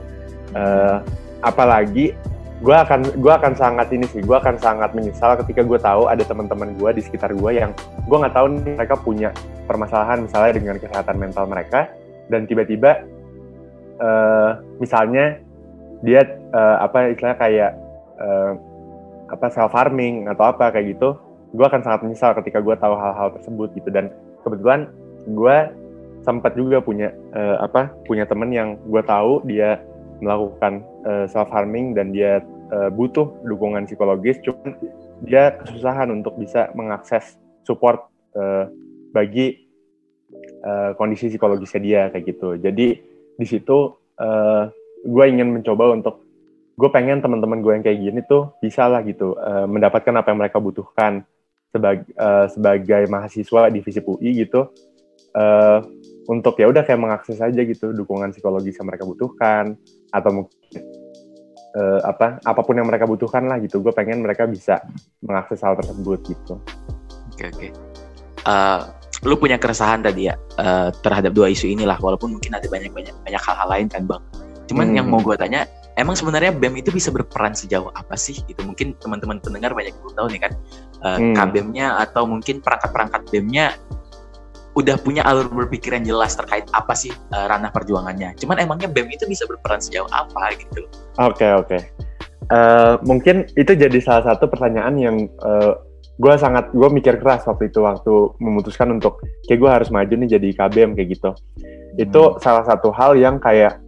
Uh, 0.55 1.03
apalagi 1.45 2.15
gue 2.61 2.75
akan 2.77 3.17
gue 3.17 3.33
akan 3.33 3.57
sangat 3.57 3.89
ini 3.89 4.05
sih 4.05 4.21
gue 4.21 4.37
akan 4.37 4.53
sangat 4.61 4.93
menyesal 4.93 5.33
ketika 5.41 5.65
gue 5.65 5.81
tahu 5.81 6.05
ada 6.05 6.21
teman-teman 6.21 6.77
gue 6.77 6.89
di 6.93 7.01
sekitar 7.01 7.33
gue 7.33 7.51
yang 7.57 7.73
gue 8.05 8.17
nggak 8.21 8.37
tahu 8.37 8.53
nih 8.53 8.77
mereka 8.77 8.95
punya 9.01 9.29
permasalahan 9.65 10.29
misalnya 10.29 10.53
dengan 10.61 10.75
kesehatan 10.77 11.17
mental 11.17 11.49
mereka 11.49 11.89
dan 12.29 12.45
tiba-tiba 12.45 13.01
uh, 13.97 14.61
misalnya 14.77 15.41
dia 16.05 16.21
uh, 16.53 16.85
apa 16.85 17.09
istilahnya 17.09 17.39
kayak 17.41 17.71
uh, 18.21 18.53
apa 19.31 19.47
self 19.47 19.71
harming 19.71 20.27
atau 20.27 20.51
apa 20.51 20.69
kayak 20.75 20.99
gitu 20.99 21.15
gue 21.51 21.65
akan 21.67 21.83
sangat 21.83 21.99
menyesal 22.07 22.31
ketika 22.39 22.63
gue 22.63 22.75
tahu 22.79 22.95
hal-hal 22.95 23.35
tersebut 23.35 23.69
gitu. 23.75 23.89
Dan 23.91 24.11
kebetulan 24.43 24.87
gue 25.27 25.57
sempat 26.23 26.55
juga 26.55 26.79
punya 26.79 27.11
uh, 27.35 27.65
apa 27.65 27.91
punya 28.05 28.23
temen 28.29 28.53
yang 28.53 28.77
gue 28.87 29.03
tahu 29.03 29.41
dia 29.49 29.81
melakukan 30.21 30.85
uh, 31.01 31.25
eh, 31.25 31.27
self 31.33 31.49
harming 31.49 31.97
dan 31.97 32.13
dia 32.13 32.45
uh, 32.69 32.93
butuh 32.93 33.41
dukungan 33.41 33.89
psikologis 33.89 34.37
cuman 34.45 34.77
dia 35.25 35.57
kesusahan 35.57 36.13
untuk 36.13 36.37
bisa 36.37 36.69
mengakses 36.77 37.41
support 37.65 38.05
uh, 38.37 38.69
bagi 39.17 39.65
uh, 40.61 40.93
kondisi 40.93 41.33
psikologisnya 41.33 41.81
dia 41.81 42.01
kayak 42.13 42.37
gitu. 42.37 42.53
Jadi 42.61 43.01
di 43.33 43.45
situ 43.49 43.97
uh, 44.21 44.69
gue 45.01 45.25
ingin 45.25 45.49
mencoba 45.57 45.89
untuk 45.89 46.20
gue 46.81 46.89
pengen 46.89 47.21
teman-teman 47.21 47.61
gue 47.61 47.71
yang 47.77 47.85
kayak 47.85 47.99
gini 48.01 48.19
tuh 48.25 48.57
bisa 48.57 48.89
lah 48.89 49.05
gitu 49.05 49.37
uh, 49.37 49.69
mendapatkan 49.69 50.17
apa 50.17 50.33
yang 50.33 50.39
mereka 50.41 50.57
butuhkan 50.57 51.21
sebagai 51.69 52.09
uh, 52.17 52.49
sebagai 52.49 53.05
mahasiswa 53.05 53.69
di 53.69 53.85
FISIP 53.85 54.05
UI 54.09 54.41
gitu 54.41 54.73
uh, 55.37 55.79
untuk 56.25 56.57
ya 56.57 56.65
udah 56.73 56.81
kayak 56.81 56.97
mengakses 56.97 57.37
aja 57.37 57.61
gitu 57.61 57.93
dukungan 57.93 58.33
psikologis 58.33 58.81
yang 58.81 58.89
mereka 58.89 59.05
butuhkan 59.05 59.77
atau 60.09 60.29
mungkin 60.41 60.81
uh, 61.77 61.99
apa 62.03 62.41
apa 62.43 62.61
pun 62.65 62.75
yang 62.77 62.87
mereka 62.89 63.05
butuhkan 63.05 63.47
lah 63.47 63.61
gitu 63.61 63.79
gue 63.79 63.93
pengen 63.93 64.25
mereka 64.25 64.49
bisa 64.49 64.81
mengakses 65.23 65.61
hal 65.63 65.77
tersebut 65.77 66.19
gitu 66.27 66.55
oke 66.57 67.37
okay, 67.37 67.47
oke 67.47 67.57
okay. 67.57 67.71
uh, 68.49 68.51
eh, 68.51 68.79
lu 69.27 69.37
punya 69.37 69.61
keresahan 69.61 70.01
tadi 70.01 70.33
ya 70.33 70.35
uh, 70.57 70.89
terhadap 71.05 71.31
dua 71.31 71.53
isu 71.53 71.69
inilah 71.69 71.97
walaupun 72.01 72.35
mungkin 72.35 72.57
ada 72.57 72.65
banyak 72.65 72.91
banyak 72.91 73.15
banyak 73.21 73.41
hal-hal 73.41 73.67
lain 73.69 73.87
kan 73.87 74.03
bang 74.09 74.23
cuman 74.65 74.85
hmm. 74.91 74.97
yang 74.97 75.07
mau 75.07 75.21
gue 75.21 75.35
tanya 75.37 75.67
emang 75.99 76.15
sebenarnya 76.15 76.55
BEM 76.55 76.79
itu 76.79 76.89
bisa 76.93 77.11
berperan 77.11 77.51
sejauh 77.51 77.91
apa 77.91 78.15
sih 78.15 78.39
gitu 78.47 78.63
mungkin 78.63 78.95
teman-teman 78.99 79.43
pendengar 79.43 79.75
banyak 79.75 79.95
belum 79.99 80.13
tahu 80.15 80.27
nih 80.31 80.41
kan 80.47 80.53
uh, 81.03 81.17
hmm. 81.19 81.35
KBM-nya 81.35 81.87
atau 82.07 82.23
mungkin 82.27 82.63
perangkat-perangkat 82.63 83.27
BEM-nya 83.31 83.75
udah 84.71 84.95
punya 85.03 85.27
alur 85.27 85.51
berpikir 85.51 85.91
yang 85.91 86.05
jelas 86.07 86.31
terkait 86.39 86.63
apa 86.71 86.95
sih 86.95 87.11
uh, 87.11 87.45
ranah 87.51 87.75
perjuangannya. 87.75 88.31
Cuman 88.39 88.63
emangnya 88.63 88.87
BEM 88.87 89.11
itu 89.11 89.27
bisa 89.27 89.43
berperan 89.43 89.83
sejauh 89.83 90.07
apa 90.15 90.55
gitu? 90.55 90.87
Oke 91.19 91.43
okay, 91.43 91.51
oke. 91.51 91.67
Okay. 91.67 91.81
Uh, 92.51 92.55
eh, 92.55 92.93
mungkin 93.03 93.47
itu 93.59 93.75
jadi 93.75 93.99
salah 93.99 94.33
satu 94.33 94.47
pertanyaan 94.47 94.95
yang 94.95 95.17
uh, 95.43 95.75
gue 96.19 96.33
sangat 96.39 96.71
gue 96.71 96.89
mikir 96.91 97.19
keras 97.19 97.43
waktu 97.47 97.67
itu 97.71 97.83
waktu 97.83 98.13
memutuskan 98.39 98.95
untuk 98.95 99.19
kayak 99.47 99.59
gue 99.59 99.71
harus 99.71 99.89
maju 99.91 100.11
nih 100.11 100.39
jadi 100.39 100.47
KBM 100.55 100.95
kayak 100.95 101.09
gitu. 101.19 101.31
Hmm. 101.35 101.99
Itu 101.99 102.39
salah 102.39 102.63
satu 102.63 102.95
hal 102.95 103.19
yang 103.19 103.43
kayak 103.43 103.79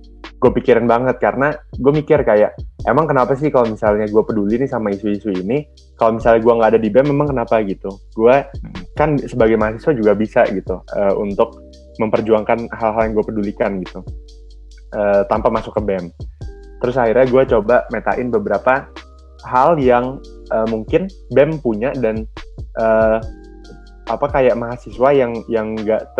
gue 0.43 0.51
pikirin 0.59 0.83
banget 0.83 1.23
karena 1.23 1.55
gue 1.71 1.93
mikir 1.95 2.19
kayak 2.27 2.59
emang 2.83 3.07
kenapa 3.07 3.31
sih 3.39 3.47
kalau 3.47 3.71
misalnya 3.71 4.11
gue 4.11 4.23
peduli 4.27 4.59
nih 4.59 4.67
sama 4.67 4.91
isu-isu 4.91 5.31
ini 5.31 5.63
kalau 5.95 6.19
misalnya 6.19 6.43
gue 6.43 6.53
nggak 6.59 6.69
ada 6.75 6.81
di 6.83 6.89
BEM 6.91 7.15
memang 7.15 7.31
kenapa 7.31 7.63
gitu? 7.63 7.87
Gue 8.11 8.43
kan 8.99 9.15
sebagai 9.23 9.55
mahasiswa 9.55 9.95
juga 9.95 10.11
bisa 10.11 10.43
gitu 10.51 10.83
uh, 10.83 11.15
untuk 11.15 11.63
memperjuangkan 12.03 12.67
hal-hal 12.75 13.01
yang 13.07 13.13
gue 13.15 13.25
pedulikan 13.25 13.71
gitu 13.79 14.03
uh, 14.97 15.23
tanpa 15.31 15.47
masuk 15.47 15.79
ke 15.79 15.81
BEM 15.81 16.11
terus 16.83 16.99
akhirnya 16.99 17.27
gue 17.31 17.43
coba 17.47 17.75
metain 17.95 18.27
beberapa 18.27 18.91
hal 19.47 19.79
yang 19.79 20.19
uh, 20.51 20.67
mungkin 20.67 21.07
BEM 21.31 21.63
punya 21.63 21.95
dan 21.95 22.27
uh, 22.75 23.23
apa 24.11 24.27
kayak 24.27 24.59
mahasiswa 24.59 25.15
yang 25.15 25.31
yang 25.47 25.79
nggak 25.79 26.11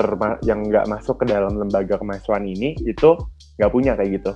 yang 0.48 0.64
nggak 0.64 0.88
masuk 0.88 1.20
ke 1.20 1.28
dalam 1.28 1.60
lembaga 1.60 2.00
kemahasiswaan 2.00 2.48
ini 2.48 2.80
itu 2.88 3.20
nggak 3.60 3.72
punya 3.72 3.94
kayak 3.98 4.22
gitu. 4.22 4.32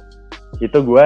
Itu 0.63 0.83
gue 0.83 1.05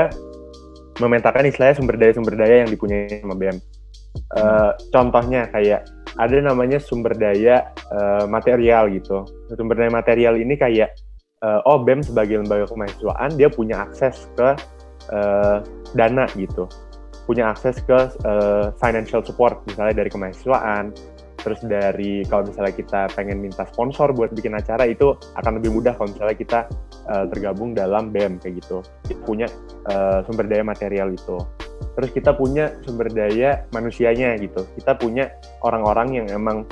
memetakan 1.00 1.50
istilahnya 1.50 1.75
sumber 1.80 1.96
daya 1.98 2.13
sumber 2.13 2.36
daya 2.38 2.56
yang 2.65 2.70
dipunyai 2.70 3.24
sama 3.24 3.34
BM 3.34 3.58
uh, 3.58 4.39
eh, 4.39 4.72
contohnya 4.91 5.48
kayak 5.51 5.88
ada 6.20 6.38
namanya 6.44 6.77
sumber 6.77 7.15
daya 7.15 7.72
uh, 7.88 8.27
material 8.27 8.91
gitu. 8.91 9.24
Sumber 9.56 9.80
daya 9.80 9.91
material 9.91 10.36
ini 10.36 10.60
kayak 10.60 10.91
uh, 11.39 11.63
oh 11.63 11.80
BEM 11.82 12.03
sebagai 12.03 12.44
lembaga 12.44 12.68
kemahasiswaan 12.68 13.32
dia 13.39 13.48
punya 13.48 13.88
akses 13.88 14.27
ke 14.36 14.50
uh, 15.15 15.63
dana 15.96 16.27
gitu. 16.36 16.68
Punya 17.24 17.56
akses 17.56 17.80
ke 17.88 18.00
uh, 18.27 18.75
financial 18.75 19.24
support 19.24 19.63
misalnya 19.63 20.03
dari 20.03 20.10
kemahasiswaan 20.12 20.91
terus 21.41 21.60
dari 21.65 22.21
kalau 22.29 22.48
misalnya 22.48 22.74
kita 22.74 23.01
pengen 23.17 23.41
minta 23.41 23.65
sponsor 23.67 24.13
buat 24.13 24.31
bikin 24.31 24.53
acara 24.53 24.86
itu 24.86 25.17
akan 25.38 25.57
lebih 25.62 25.74
mudah 25.74 25.93
kalau 25.98 26.10
misalnya 26.13 26.38
kita 26.38 26.60
uh, 27.10 27.25
tergabung 27.29 27.74
dalam 27.74 28.13
BEM 28.13 28.38
kayak 28.38 28.62
gitu. 28.62 28.86
Punya 29.25 29.50
uh, 29.89 30.21
sumber 30.25 30.45
daya 30.45 30.62
material 30.62 31.12
itu. 31.12 31.38
Terus 31.98 32.10
kita 32.13 32.38
punya 32.38 32.77
sumber 32.86 33.10
daya 33.10 33.65
manusianya 33.74 34.38
gitu. 34.38 34.63
Kita 34.77 34.95
punya 34.95 35.33
orang-orang 35.65 36.24
yang 36.24 36.27
emang 36.29 36.63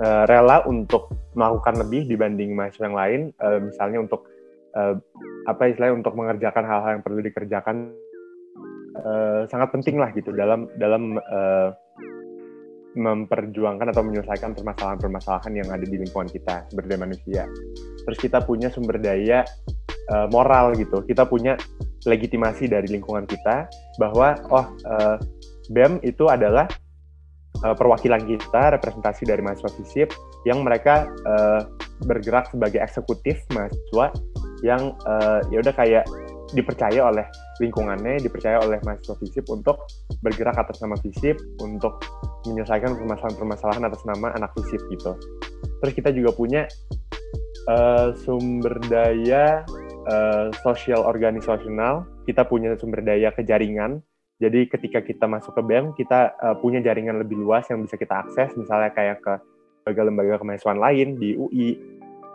uh, 0.00 0.24
rela 0.26 0.64
untuk 0.64 1.12
melakukan 1.34 1.78
lebih 1.86 2.10
dibanding 2.10 2.56
mahasiswa 2.56 2.86
yang 2.90 2.98
lain 2.98 3.20
uh, 3.38 3.58
misalnya 3.62 3.98
untuk 4.02 4.26
uh, 4.74 4.98
apa 5.46 5.70
istilahnya 5.70 6.02
untuk 6.02 6.14
mengerjakan 6.18 6.64
hal-hal 6.66 6.90
yang 6.98 7.04
perlu 7.04 7.20
dikerjakan 7.22 7.94
uh, 8.98 9.46
sangat 9.46 9.70
penting 9.70 10.00
lah 10.00 10.10
gitu 10.14 10.34
dalam 10.34 10.66
dalam 10.80 11.18
uh, 11.20 11.70
memperjuangkan 12.98 13.94
atau 13.94 14.02
menyelesaikan 14.02 14.54
permasalahan-permasalahan 14.58 15.52
yang 15.62 15.68
ada 15.70 15.86
di 15.86 15.96
lingkungan 16.00 16.26
kita 16.26 16.66
daya 16.74 16.98
manusia. 16.98 17.46
Terus 18.06 18.18
kita 18.18 18.42
punya 18.42 18.66
sumber 18.72 18.98
daya 18.98 19.46
uh, 20.10 20.26
moral 20.34 20.74
gitu. 20.74 21.06
Kita 21.06 21.22
punya 21.26 21.54
legitimasi 22.08 22.66
dari 22.66 22.90
lingkungan 22.90 23.28
kita 23.30 23.70
bahwa 24.00 24.34
oh 24.50 24.66
uh, 24.88 25.16
BEM 25.70 26.02
itu 26.02 26.26
adalah 26.26 26.66
uh, 27.62 27.74
perwakilan 27.78 28.26
kita, 28.26 28.74
representasi 28.74 29.22
dari 29.28 29.38
mahasiswa 29.44 29.70
FISIP 29.70 30.08
yang 30.48 30.66
mereka 30.66 31.06
uh, 31.28 31.62
bergerak 32.08 32.50
sebagai 32.50 32.80
eksekutif 32.82 33.38
mahasiswa 33.54 34.10
yang 34.66 34.96
uh, 35.06 35.40
ya 35.52 35.62
udah 35.62 35.74
kayak 35.76 36.04
dipercaya 36.50 37.06
oleh 37.06 37.26
lingkungannya, 37.62 38.18
dipercaya 38.18 38.58
oleh 38.58 38.82
mahasiswa 38.82 39.14
FISIP 39.14 39.46
untuk 39.52 39.86
bergerak 40.24 40.58
atas 40.58 40.82
nama 40.82 40.98
FISIP 40.98 41.38
untuk 41.62 42.02
menyelesaikan 42.46 42.96
permasalahan-permasalahan 42.96 43.84
atas 43.88 44.02
nama 44.08 44.32
anak 44.36 44.54
FISIP 44.56 44.80
gitu. 44.92 45.12
Terus 45.80 45.92
kita 45.96 46.10
juga 46.12 46.30
punya 46.32 46.68
uh, 47.68 48.12
sumber 48.16 48.80
daya 48.88 49.64
uh, 50.08 50.48
sosial 50.64 51.04
organisasional, 51.04 52.08
kita 52.24 52.46
punya 52.48 52.76
sumber 52.76 53.04
daya 53.04 53.32
kejaringan. 53.34 54.00
Jadi 54.40 54.72
ketika 54.72 55.04
kita 55.04 55.28
masuk 55.28 55.52
ke 55.52 55.62
BEM, 55.68 55.92
kita 55.92 56.32
uh, 56.40 56.56
punya 56.56 56.80
jaringan 56.80 57.20
lebih 57.20 57.36
luas 57.36 57.68
yang 57.68 57.84
bisa 57.84 58.00
kita 58.00 58.24
akses, 58.24 58.56
misalnya 58.56 58.88
kayak 58.96 59.20
ke 59.20 59.34
lembaga-lembaga 59.84 60.40
kemahasiswaan 60.40 60.80
lain 60.80 61.20
di 61.20 61.36
UI, 61.36 61.76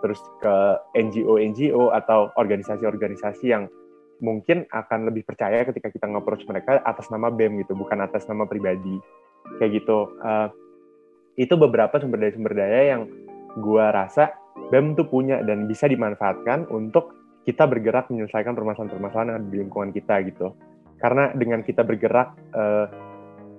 terus 0.06 0.22
ke 0.38 0.56
NGO-NGO 0.94 1.90
atau 1.90 2.30
organisasi-organisasi 2.38 3.46
yang 3.50 3.66
mungkin 4.22 4.70
akan 4.70 5.10
lebih 5.10 5.26
percaya 5.28 5.66
ketika 5.66 5.90
kita 5.92 6.06
nge-approach 6.08 6.46
mereka 6.46 6.80
atas 6.86 7.10
nama 7.10 7.34
BEM 7.34 7.66
gitu, 7.66 7.74
bukan 7.74 8.06
atas 8.06 8.30
nama 8.30 8.46
pribadi. 8.46 9.02
Kayak 9.62 9.84
gitu. 9.84 10.12
Uh, 10.22 10.50
itu 11.36 11.54
beberapa 11.60 12.00
sumber 12.00 12.24
daya 12.24 12.34
sumber 12.36 12.54
daya 12.56 12.82
yang 12.96 13.02
gua 13.60 13.92
rasa 13.92 14.32
BEM 14.72 14.96
tuh 14.96 15.08
punya 15.08 15.44
dan 15.44 15.68
bisa 15.68 15.86
dimanfaatkan 15.86 16.72
untuk 16.72 17.12
kita 17.44 17.68
bergerak 17.70 18.10
menyelesaikan 18.10 18.58
permasalahan-permasalahan 18.58 19.28
yang 19.30 19.38
ada 19.44 19.48
di 19.52 19.58
lingkungan 19.62 19.92
kita 19.94 20.16
gitu. 20.26 20.56
Karena 20.98 21.30
dengan 21.36 21.62
kita 21.62 21.86
bergerak 21.86 22.34
uh, 22.56 22.88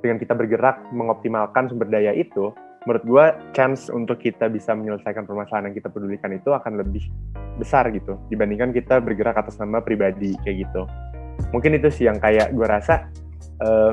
dengan 0.00 0.19
kita 0.19 0.35
bergerak 0.35 0.83
mengoptimalkan 0.90 1.69
sumber 1.71 1.88
daya 1.88 2.11
itu, 2.16 2.50
menurut 2.87 3.05
gue 3.05 3.26
chance 3.50 3.90
untuk 3.90 4.23
kita 4.23 4.47
bisa 4.47 4.73
menyelesaikan 4.73 5.26
permasalahan 5.26 5.71
yang 5.71 5.76
kita 5.76 5.90
pedulikan 5.90 6.31
itu 6.31 6.55
akan 6.55 6.78
lebih 6.78 7.02
besar 7.59 7.90
gitu 7.90 8.14
dibandingkan 8.31 8.71
kita 8.71 9.02
bergerak 9.02 9.35
atas 9.35 9.59
nama 9.59 9.83
pribadi 9.83 10.38
kayak 10.47 10.71
gitu 10.71 10.87
mungkin 11.50 11.76
itu 11.76 11.90
sih 11.90 12.07
yang 12.07 12.23
kayak 12.23 12.55
gue 12.55 12.62
rasa 12.62 13.11
uh, 13.61 13.93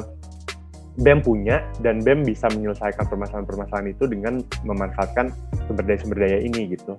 BEM 1.02 1.26
punya 1.26 1.66
dan 1.82 2.02
BEM 2.06 2.22
bisa 2.22 2.46
menyelesaikan 2.54 3.10
permasalahan-permasalahan 3.10 3.94
itu 3.94 4.06
dengan 4.06 4.46
memanfaatkan 4.62 5.34
sumber 5.66 5.84
daya-sumber 5.90 6.18
daya 6.22 6.40
ini 6.44 6.78
gitu 6.78 6.98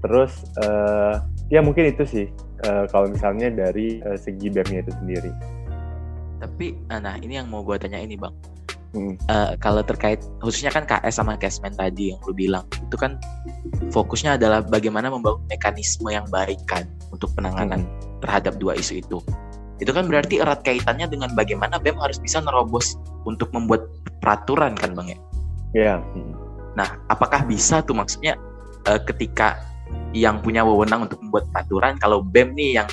terus 0.00 0.44
uh, 0.64 1.20
ya 1.52 1.60
mungkin 1.60 1.88
itu 1.88 2.04
sih 2.04 2.26
uh, 2.68 2.84
kalau 2.88 3.08
misalnya 3.08 3.48
dari 3.48 4.00
uh, 4.04 4.16
segi 4.16 4.48
BEM-nya 4.52 4.84
itu 4.84 4.92
sendiri 5.00 5.32
tapi 6.40 6.76
nah 6.88 7.16
ini 7.20 7.36
yang 7.36 7.48
mau 7.52 7.60
gue 7.60 7.76
tanya 7.76 8.00
ini 8.00 8.16
bang 8.16 8.32
hmm. 8.96 9.14
uh, 9.28 9.52
kalau 9.60 9.84
terkait 9.84 10.20
khususnya 10.40 10.72
kan 10.72 10.88
KS 10.88 11.20
sama 11.20 11.36
Kesmen 11.36 11.76
tadi 11.76 12.12
yang 12.16 12.20
lu 12.24 12.32
bilang 12.32 12.64
itu 12.80 12.96
kan 12.96 13.20
fokusnya 13.92 14.40
adalah 14.40 14.64
bagaimana 14.64 15.12
membangun 15.12 15.44
mekanisme 15.48 16.08
yang 16.08 16.24
baik 16.32 16.58
kan 16.64 16.88
untuk 17.12 17.32
penanganan 17.36 17.84
hmm. 17.84 18.20
terhadap 18.24 18.56
dua 18.56 18.76
isu 18.78 19.02
itu. 19.02 19.18
Itu 19.80 19.96
kan 19.96 20.06
berarti 20.06 20.44
erat 20.44 20.60
kaitannya 20.60 21.08
dengan 21.08 21.32
bagaimana 21.32 21.80
BEM 21.80 21.96
harus 21.98 22.20
bisa 22.20 22.44
nerobos 22.44 23.00
untuk 23.24 23.48
membuat 23.56 23.88
peraturan 24.20 24.76
kan 24.76 24.92
Bang 24.92 25.08
ya? 25.08 25.18
Iya. 25.72 25.94
Yeah. 25.98 25.98
Nah, 26.76 27.00
apakah 27.08 27.48
bisa 27.48 27.80
tuh 27.82 27.96
maksudnya 27.96 28.36
uh, 28.86 29.00
ketika 29.00 29.58
yang 30.14 30.38
punya 30.44 30.62
wewenang 30.62 31.06
untuk 31.08 31.18
membuat 31.22 31.50
peraturan 31.50 31.98
kalau 31.98 32.22
BEM 32.22 32.54
nih 32.54 32.70
yang 32.82 32.88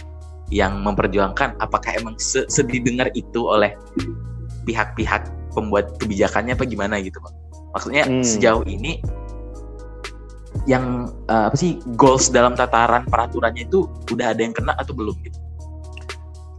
yang 0.47 0.79
memperjuangkan 0.79 1.59
apakah 1.59 1.91
emang 1.91 2.15
se 2.15 2.47
sedidengar 2.47 3.11
itu 3.13 3.43
oleh 3.43 3.75
pihak-pihak 4.63 5.27
pembuat 5.51 5.99
kebijakannya 5.99 6.55
apa 6.55 6.63
gimana 6.63 6.95
gitu 7.03 7.19
pak 7.19 7.33
maksudnya 7.75 8.03
hmm. 8.07 8.23
sejauh 8.23 8.63
ini 8.63 9.03
yang 10.67 11.11
uh, 11.27 11.51
apa 11.51 11.57
sih 11.59 11.79
goals 11.99 12.31
dalam 12.31 12.55
tataran 12.55 13.03
peraturannya 13.07 13.67
itu 13.67 13.87
udah 14.11 14.31
ada 14.35 14.41
yang 14.43 14.55
kena 14.55 14.75
atau 14.79 14.95
belum 14.95 15.15
gitu 15.23 15.37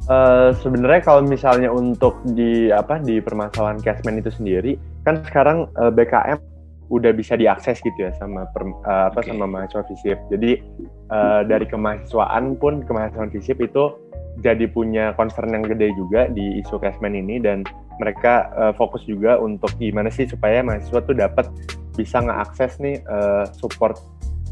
Uh, 0.08 0.56
sebenarnya 0.64 1.04
kalau 1.04 1.20
misalnya 1.20 1.68
untuk 1.68 2.16
di 2.32 2.72
apa 2.72 2.96
di 2.96 3.20
permasalahan 3.20 3.76
casement 3.84 4.24
itu 4.24 4.32
sendiri 4.32 4.80
kan 5.04 5.20
sekarang 5.20 5.68
uh, 5.76 5.88
eh, 5.88 5.92
BKM 5.92 6.40
udah 6.88 7.12
bisa 7.12 7.36
diakses 7.36 7.76
gitu 7.84 8.08
ya 8.08 8.16
sama 8.16 8.48
per, 8.48 8.64
uh, 8.88 9.12
apa 9.12 9.20
okay. 9.20 9.36
sama 9.36 9.44
mahasiswa 9.44 9.84
FISIP. 9.84 10.18
Jadi 10.32 10.64
uh, 11.12 11.44
dari 11.44 11.68
kemahasiswaan 11.68 12.56
pun 12.56 12.80
kemahasiswaan 12.88 13.28
FISIP 13.28 13.68
itu 13.68 14.00
jadi 14.40 14.64
punya 14.72 15.12
concern 15.12 15.52
yang 15.52 15.68
gede 15.68 15.92
juga 15.92 16.24
di 16.32 16.56
isu 16.64 16.80
casement 16.80 17.12
ini 17.12 17.36
dan 17.44 17.68
mereka 18.00 18.48
uh, 18.56 18.72
fokus 18.72 19.04
juga 19.04 19.36
untuk 19.36 19.76
gimana 19.76 20.08
sih 20.08 20.24
supaya 20.24 20.64
mahasiswa 20.64 21.04
tuh 21.04 21.20
dapat 21.20 21.52
bisa 22.00 22.24
ngeakses 22.24 22.80
nih 22.80 22.96
uh, 23.12 23.44
support 23.52 24.00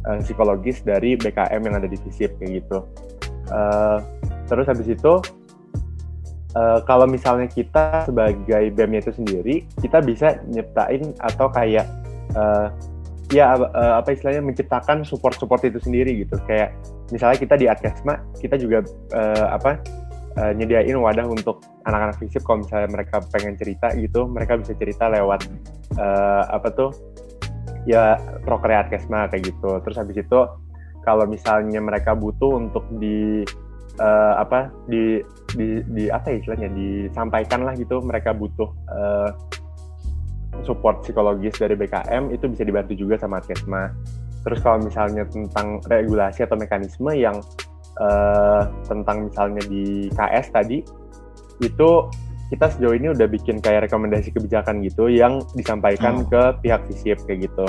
uh, 0.04 0.20
psikologis 0.20 0.84
dari 0.84 1.16
BKM 1.16 1.64
yang 1.64 1.80
ada 1.80 1.88
di 1.88 1.96
FISIP 1.96 2.36
kayak 2.44 2.60
gitu. 2.60 2.84
Uh, 3.48 4.04
terus 4.52 4.68
habis 4.68 4.84
itu 4.92 5.25
uh, 6.56 6.78
kalau 6.88 7.04
misalnya 7.04 7.46
kita 7.46 8.08
sebagai 8.08 8.72
BEM 8.72 8.96
itu 8.96 9.12
sendiri, 9.12 9.68
kita 9.78 10.00
bisa 10.00 10.40
nyiptain 10.48 11.12
atau 11.20 11.52
kayak 11.52 11.84
uh, 12.32 12.72
ya 13.28 13.58
uh, 13.58 14.00
apa 14.00 14.14
istilahnya 14.14 14.40
menciptakan 14.40 15.04
support-support 15.04 15.60
itu 15.68 15.78
sendiri 15.82 16.25
gitu. 16.25 16.40
Kayak 16.48 16.72
misalnya 17.12 17.38
kita 17.38 17.54
di 17.60 17.66
Adkesma 17.68 18.25
kita 18.40 18.56
juga 18.56 18.82
uh, 19.12 19.46
apa 19.52 19.78
uh, 20.40 20.52
nyediain 20.56 20.96
wadah 20.96 21.26
untuk 21.28 21.62
anak-anak 21.84 22.16
fisip 22.18 22.42
kalau 22.42 22.64
misalnya 22.64 22.88
mereka 22.90 23.22
pengen 23.30 23.54
cerita 23.54 23.94
gitu 23.94 24.26
mereka 24.26 24.58
bisa 24.58 24.75
cerita 24.75 25.06
lewat 25.06 25.46
uh, 25.98 26.42
apa 26.50 26.68
tuh 26.75 26.90
ya 27.86 28.18
prokreat 28.42 28.90
Adkesma 28.90 29.30
kayak 29.30 29.54
gitu. 29.54 29.78
Terus 29.82 29.96
habis 29.98 30.16
itu 30.18 30.40
kalau 31.06 31.25
misalnya 31.30 31.78
mereka 31.78 32.18
butuh 32.18 32.58
untuk 32.58 32.82
di 32.98 33.46
uh, 34.02 34.34
apa 34.42 34.75
di, 34.90 35.22
di 35.55 35.85
di 35.87 36.05
apa 36.11 36.35
ya 36.35 36.37
istilahnya 36.43 36.71
disampaikan 36.75 37.62
lah 37.62 37.75
gitu 37.79 38.03
mereka 38.03 38.35
butuh 38.35 38.71
uh, 38.91 39.31
support 40.65 41.05
psikologis 41.05 41.59
dari 41.61 41.76
BKM 41.76 42.33
itu 42.33 42.49
bisa 42.49 42.62
dibantu 42.65 42.97
juga 42.97 43.21
sama 43.21 43.43
Kesma. 43.45 43.93
Terus 44.47 44.59
kalau 44.62 44.79
misalnya 44.81 45.26
tentang 45.26 45.83
regulasi 45.91 46.47
atau 46.47 46.55
mekanisme 46.55 47.11
yang 47.12 47.37
uh, 47.99 48.62
tentang 48.87 49.29
misalnya 49.29 49.62
di 49.67 50.07
KS 50.15 50.55
tadi 50.55 50.79
itu 51.61 51.91
kita 52.47 52.71
sejauh 52.71 52.95
ini 52.95 53.11
udah 53.11 53.26
bikin 53.26 53.59
kayak 53.59 53.91
rekomendasi 53.91 54.31
kebijakan 54.31 54.79
gitu 54.87 55.11
yang 55.11 55.43
disampaikan 55.59 56.23
hmm. 56.23 56.31
ke 56.31 56.43
pihak 56.62 56.87
FISIP 56.87 57.19
kayak 57.26 57.50
gitu. 57.50 57.67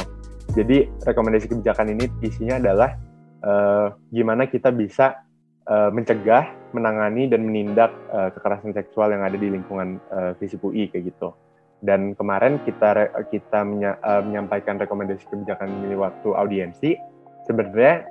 Jadi 0.54 0.86
rekomendasi 1.02 1.50
kebijakan 1.50 1.98
ini 1.98 2.06
isinya 2.22 2.62
adalah 2.62 2.94
uh, 3.42 3.88
gimana 4.14 4.46
kita 4.46 4.70
bisa 4.70 5.27
uh, 5.68 5.90
mencegah, 5.92 6.50
menangani 6.72 7.28
dan 7.28 7.44
menindak 7.44 7.92
uh, 8.12 8.32
kekerasan 8.34 8.74
seksual 8.74 9.12
yang 9.12 9.24
ada 9.24 9.36
di 9.36 9.48
lingkungan 9.52 10.00
uh, 10.10 10.32
FISIP 10.40 10.64
UI 10.64 10.88
kayak 10.90 11.14
gitu. 11.14 11.36
Dan 11.78 12.18
kemarin 12.18 12.58
kita 12.66 13.14
kita 13.30 13.62
menya, 13.62 14.02
uh, 14.02 14.26
menyampaikan 14.26 14.82
rekomendasi 14.82 15.30
kebijakan 15.30 15.70
ini 15.86 15.94
waktu 15.94 16.30
audiensi 16.34 16.98
sebenarnya 17.46 18.10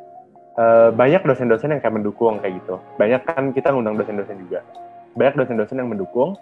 uh, 0.56 0.88
banyak 0.94 1.22
dosen-dosen 1.26 1.74
yang 1.74 1.80
kayak 1.82 1.96
mendukung 1.98 2.38
kayak 2.38 2.62
gitu. 2.62 2.78
Banyak 2.96 3.20
kan 3.26 3.50
kita 3.50 3.74
ngundang 3.74 3.98
dosen-dosen 3.98 4.36
juga. 4.46 4.62
Banyak 5.18 5.34
dosen-dosen 5.44 5.76
yang 5.80 5.90
mendukung 5.90 6.38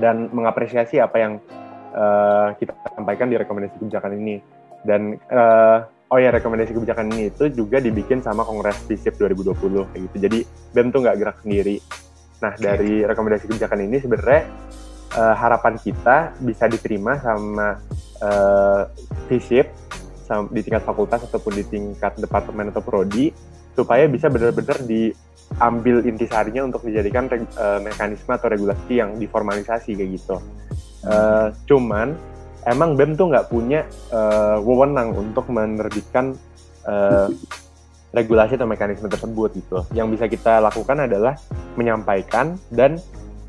dan 0.00 0.32
mengapresiasi 0.32 0.98
apa 0.98 1.16
yang 1.20 1.32
uh, 1.92 2.56
kita 2.56 2.72
sampaikan 2.96 3.28
di 3.28 3.36
rekomendasi 3.38 3.76
kebijakan 3.78 4.18
ini. 4.18 4.36
Dan 4.82 5.14
uh, 5.30 5.86
oh 6.12 6.20
ya 6.20 6.28
rekomendasi 6.28 6.76
kebijakan 6.76 7.08
ini 7.16 7.32
itu 7.32 7.48
juga 7.48 7.80
dibikin 7.80 8.20
sama 8.20 8.44
Kongres 8.44 8.84
FISIP 8.84 9.16
2020 9.16 9.56
kayak 9.88 10.00
gitu. 10.12 10.16
Jadi 10.20 10.38
BEM 10.76 10.92
tuh 10.92 11.00
nggak 11.00 11.16
gerak 11.16 11.36
sendiri. 11.40 11.80
Nah 12.44 12.52
dari 12.60 13.00
rekomendasi 13.00 13.48
kebijakan 13.48 13.80
ini 13.88 13.96
sebenarnya 13.96 14.44
uh, 15.16 15.34
harapan 15.40 15.80
kita 15.80 16.36
bisa 16.44 16.68
diterima 16.68 17.16
sama 17.16 17.80
uh, 18.20 18.82
FISIP 19.32 19.72
sama, 20.28 20.52
di 20.52 20.60
tingkat 20.60 20.84
fakultas 20.84 21.24
ataupun 21.24 21.52
di 21.56 21.64
tingkat 21.64 22.20
departemen 22.20 22.68
atau 22.68 22.84
prodi 22.84 23.32
supaya 23.72 24.04
bisa 24.04 24.28
benar-benar 24.28 24.84
diambil 24.84 26.04
intisarinya 26.04 26.68
untuk 26.68 26.84
dijadikan 26.84 27.24
uh, 27.56 27.80
mekanisme 27.80 28.36
atau 28.36 28.52
regulasi 28.52 29.00
yang 29.00 29.16
diformalisasi 29.16 29.96
kayak 29.96 30.20
gitu. 30.20 30.36
Uh, 31.08 31.50
cuman 31.64 32.14
emang 32.66 32.94
BEM 32.94 33.18
tuh 33.18 33.30
nggak 33.30 33.48
punya 33.50 33.86
uh, 34.14 34.58
wewenang 34.62 35.14
untuk 35.16 35.50
menerbitkan 35.50 36.38
uh, 36.86 37.28
regulasi 38.12 38.60
atau 38.60 38.68
mekanisme 38.68 39.08
tersebut 39.08 39.50
gitu. 39.56 39.82
Yang 39.96 40.08
bisa 40.18 40.24
kita 40.28 40.52
lakukan 40.60 41.08
adalah 41.08 41.34
menyampaikan 41.74 42.60
dan 42.68 43.00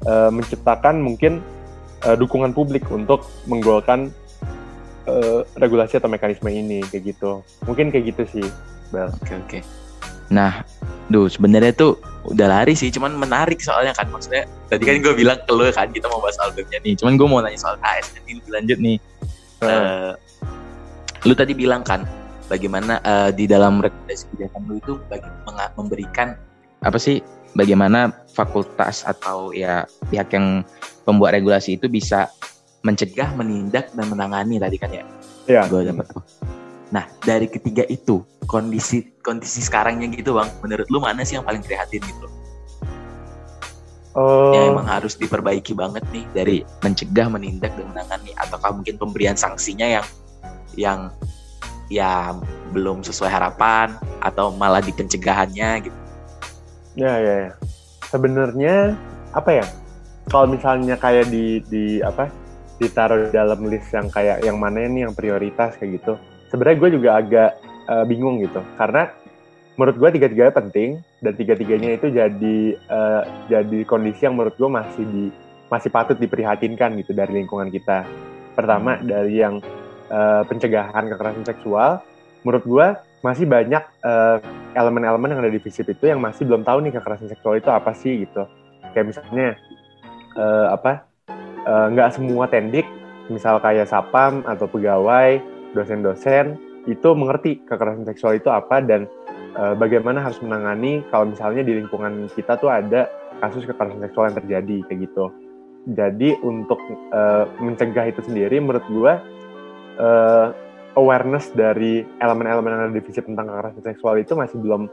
uh, 0.07 0.31
menciptakan 0.31 1.03
mungkin 1.03 1.43
uh, 2.07 2.15
dukungan 2.15 2.55
publik 2.55 2.87
untuk 2.89 3.27
menggolkan 3.45 4.09
uh, 5.05 5.43
regulasi 5.59 5.99
atau 5.99 6.09
mekanisme 6.09 6.47
ini 6.47 6.81
kayak 6.87 7.15
gitu. 7.15 7.43
Mungkin 7.67 7.91
kayak 7.91 8.15
gitu 8.15 8.23
sih, 8.39 8.47
Bel. 8.89 9.11
Oke 9.11 9.19
okay, 9.19 9.35
oke. 9.35 9.47
Okay. 9.51 9.61
Nah, 10.31 10.65
duh 11.13 11.29
sebenarnya 11.29 11.71
tuh 11.77 12.01
udah 12.25 12.49
lari 12.49 12.73
sih, 12.73 12.89
cuman 12.89 13.13
menarik 13.13 13.61
soalnya 13.61 13.93
kan 13.93 14.09
maksudnya 14.09 14.49
tadi 14.67 14.83
kan 14.83 14.97
gue 15.05 15.13
bilang 15.13 15.37
ke 15.45 15.53
lo 15.53 15.69
kan 15.69 15.93
kita 15.93 16.09
mau 16.09 16.17
bahas 16.17 16.41
albumnya 16.41 16.81
nih, 16.81 16.97
cuman 16.97 17.13
gue 17.15 17.27
mau 17.29 17.39
nanya 17.45 17.59
soal 17.61 17.77
KS 17.77 18.17
nanti 18.17 18.31
lebih 18.41 18.51
lanjut 18.51 18.77
nih. 18.81 18.97
Hmm. 19.61 19.69
Uh, 19.69 20.11
lu 21.29 21.33
tadi 21.37 21.53
bilang 21.53 21.85
kan 21.85 22.03
bagaimana 22.49 22.97
uh, 23.05 23.29
di 23.29 23.45
dalam 23.45 23.79
rekomendasi 23.79 24.27
kebijakan 24.33 24.61
lu 24.65 24.75
itu 24.81 24.93
bagi, 25.07 25.29
memberikan 25.77 26.35
apa 26.83 26.97
sih 26.99 27.23
bagaimana 27.55 28.11
fakultas 28.33 29.05
atau 29.05 29.53
ya 29.53 29.85
pihak 30.09 30.33
yang 30.33 30.65
pembuat 31.05 31.37
regulasi 31.37 31.77
itu 31.77 31.87
bisa 31.87 32.27
mencegah, 32.83 33.31
menindak 33.39 33.93
dan 33.95 34.05
menangani 34.11 34.59
tadi 34.59 34.75
kan 34.75 34.91
ya. 34.91 35.03
Iya. 35.47 35.61
Gue 35.71 35.87
dapat. 35.87 36.07
Nah 36.93 37.09
dari 37.25 37.49
ketiga 37.49 37.81
itu 37.89 38.21
kondisi 38.45 39.09
kondisi 39.25 39.65
sekarangnya 39.65 40.13
gitu 40.13 40.37
bang, 40.37 40.45
menurut 40.61 40.85
lu 40.93 41.01
mana 41.01 41.25
sih 41.25 41.41
yang 41.41 41.43
paling 41.43 41.65
prihatin 41.65 42.05
gitu? 42.05 42.29
Uh, 44.13 44.53
yang 44.53 44.77
emang 44.77 44.85
harus 44.85 45.17
diperbaiki 45.17 45.73
banget 45.73 46.05
nih 46.13 46.21
dari 46.37 46.57
mencegah, 46.85 47.33
menindak 47.33 47.73
dan 47.73 47.89
menangani, 47.89 48.29
ataukah 48.37 48.69
mungkin 48.69 49.01
pemberian 49.01 49.33
sanksinya 49.33 49.89
yang 49.89 50.05
yang 50.77 50.99
ya 51.89 52.37
belum 52.69 53.01
sesuai 53.01 53.33
harapan 53.33 53.97
atau 54.21 54.53
malah 54.53 54.85
di 54.85 54.93
pencegahannya 54.93 55.89
gitu? 55.89 55.99
Ya 56.93 57.17
ya, 57.17 57.35
ya. 57.49 57.51
sebenarnya 58.13 58.93
apa 59.33 59.49
ya? 59.49 59.65
Kalau 60.29 60.45
misalnya 60.45 60.93
kayak 60.93 61.33
di 61.33 61.65
di 61.65 61.97
apa 62.05 62.29
ditaruh 62.77 63.33
dalam 63.33 63.65
list 63.65 63.89
yang 63.89 64.13
kayak 64.13 64.45
yang 64.45 64.61
mana 64.61 64.85
nih 64.85 65.09
yang 65.09 65.13
prioritas 65.17 65.73
kayak 65.81 65.97
gitu. 65.97 66.21
Sebenarnya 66.53 66.77
gue 66.77 66.89
juga 67.01 67.09
agak 67.17 67.49
uh, 67.89 68.05
bingung 68.05 68.37
gitu 68.45 68.61
karena 68.77 69.09
menurut 69.73 69.97
gue 69.97 70.09
tiga-tiganya 70.21 70.53
penting 70.53 71.01
dan 71.25 71.33
tiga-tiganya 71.33 71.97
itu 71.97 72.13
jadi 72.13 72.57
uh, 72.93 73.25
jadi 73.49 73.79
kondisi 73.89 74.29
yang 74.29 74.37
menurut 74.37 74.53
gue 74.53 74.69
masih 74.69 75.03
di 75.09 75.23
masih 75.73 75.89
patut 75.89 76.13
diprihatinkan 76.21 76.93
gitu 77.01 77.17
dari 77.17 77.41
lingkungan 77.41 77.73
kita. 77.73 78.05
Pertama 78.53 79.01
dari 79.01 79.41
yang 79.41 79.57
uh, 80.13 80.45
pencegahan 80.45 81.09
kekerasan 81.09 81.41
seksual, 81.41 82.05
menurut 82.45 82.61
gue 82.69 82.87
masih 83.25 83.47
banyak 83.47 83.81
elemen 84.03 84.43
elemen-elemen 84.75 85.31
yang 85.31 85.41
ada 85.47 85.49
di 85.49 85.57
FISIP 85.57 85.95
itu 85.95 86.11
yang 86.11 86.19
masih 86.19 86.43
belum 86.43 86.67
tahu 86.67 86.83
nih 86.83 86.93
kekerasan 86.93 87.31
seksual 87.31 87.57
itu 87.57 87.71
apa 87.71 87.95
sih 87.97 88.27
gitu. 88.27 88.45
Kayak 88.93 89.15
misalnya 89.15 89.47
uh, 90.37 90.75
apa 90.75 91.07
nggak 91.65 92.09
uh, 92.11 92.13
semua 92.13 92.45
tendik, 92.51 92.85
misal 93.31 93.57
kayak 93.63 93.89
sapam 93.89 94.43
atau 94.45 94.67
pegawai, 94.67 95.39
dosen-dosen 95.73 96.57
itu 96.85 97.09
mengerti 97.15 97.63
kekerasan 97.63 98.07
seksual 98.07 98.37
itu 98.37 98.51
apa 98.51 98.83
dan 98.83 99.07
uh, 99.55 99.73
bagaimana 99.75 100.19
harus 100.19 100.39
menangani 100.43 101.03
kalau 101.09 101.31
misalnya 101.31 101.63
di 101.63 101.79
lingkungan 101.79 102.27
kita 102.33 102.59
tuh 102.59 102.69
ada 102.71 103.07
kasus 103.39 103.67
kekerasan 103.67 104.03
seksual 104.03 104.31
yang 104.31 104.37
terjadi 104.39 104.77
kayak 104.87 104.99
gitu. 105.09 105.25
jadi 105.83 106.39
untuk 106.47 106.79
uh, 107.11 107.43
mencegah 107.59 108.07
itu 108.07 108.23
sendiri 108.23 108.55
menurut 108.63 108.87
gue 108.87 109.13
uh, 109.99 110.47
awareness 110.95 111.51
dari 111.51 112.05
elemen-elemen 112.23 112.71
yang 112.71 112.83
ada 112.87 112.93
di 112.95 113.03
fisik 113.03 113.27
tentang 113.27 113.49
kekerasan 113.51 113.83
seksual 113.83 114.15
itu 114.15 114.33
masih 114.37 114.57
belum 114.63 114.87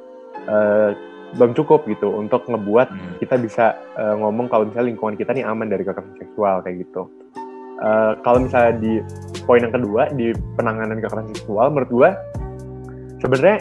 uh, 0.50 0.90
belum 1.38 1.54
cukup 1.54 1.86
gitu 1.86 2.10
untuk 2.10 2.42
ngebuat 2.50 2.90
hmm. 2.90 3.12
kita 3.22 3.38
bisa 3.38 3.78
uh, 3.94 4.18
ngomong 4.18 4.50
kalau 4.50 4.66
misalnya 4.66 4.90
lingkungan 4.90 5.14
kita 5.14 5.30
nih 5.30 5.46
aman 5.46 5.70
dari 5.70 5.86
kekerasan 5.86 6.18
seksual 6.18 6.58
kayak 6.66 6.82
gitu. 6.88 7.06
Uh, 7.80 8.12
kalau 8.20 8.44
misalnya 8.44 8.76
di 8.76 8.92
poin 9.48 9.64
yang 9.64 9.72
kedua 9.72 10.12
di 10.12 10.36
penanganan 10.60 11.00
kekerasan 11.00 11.32
seksual, 11.32 11.72
menurut 11.72 11.90
gue 11.90 12.10
sebenarnya 13.24 13.58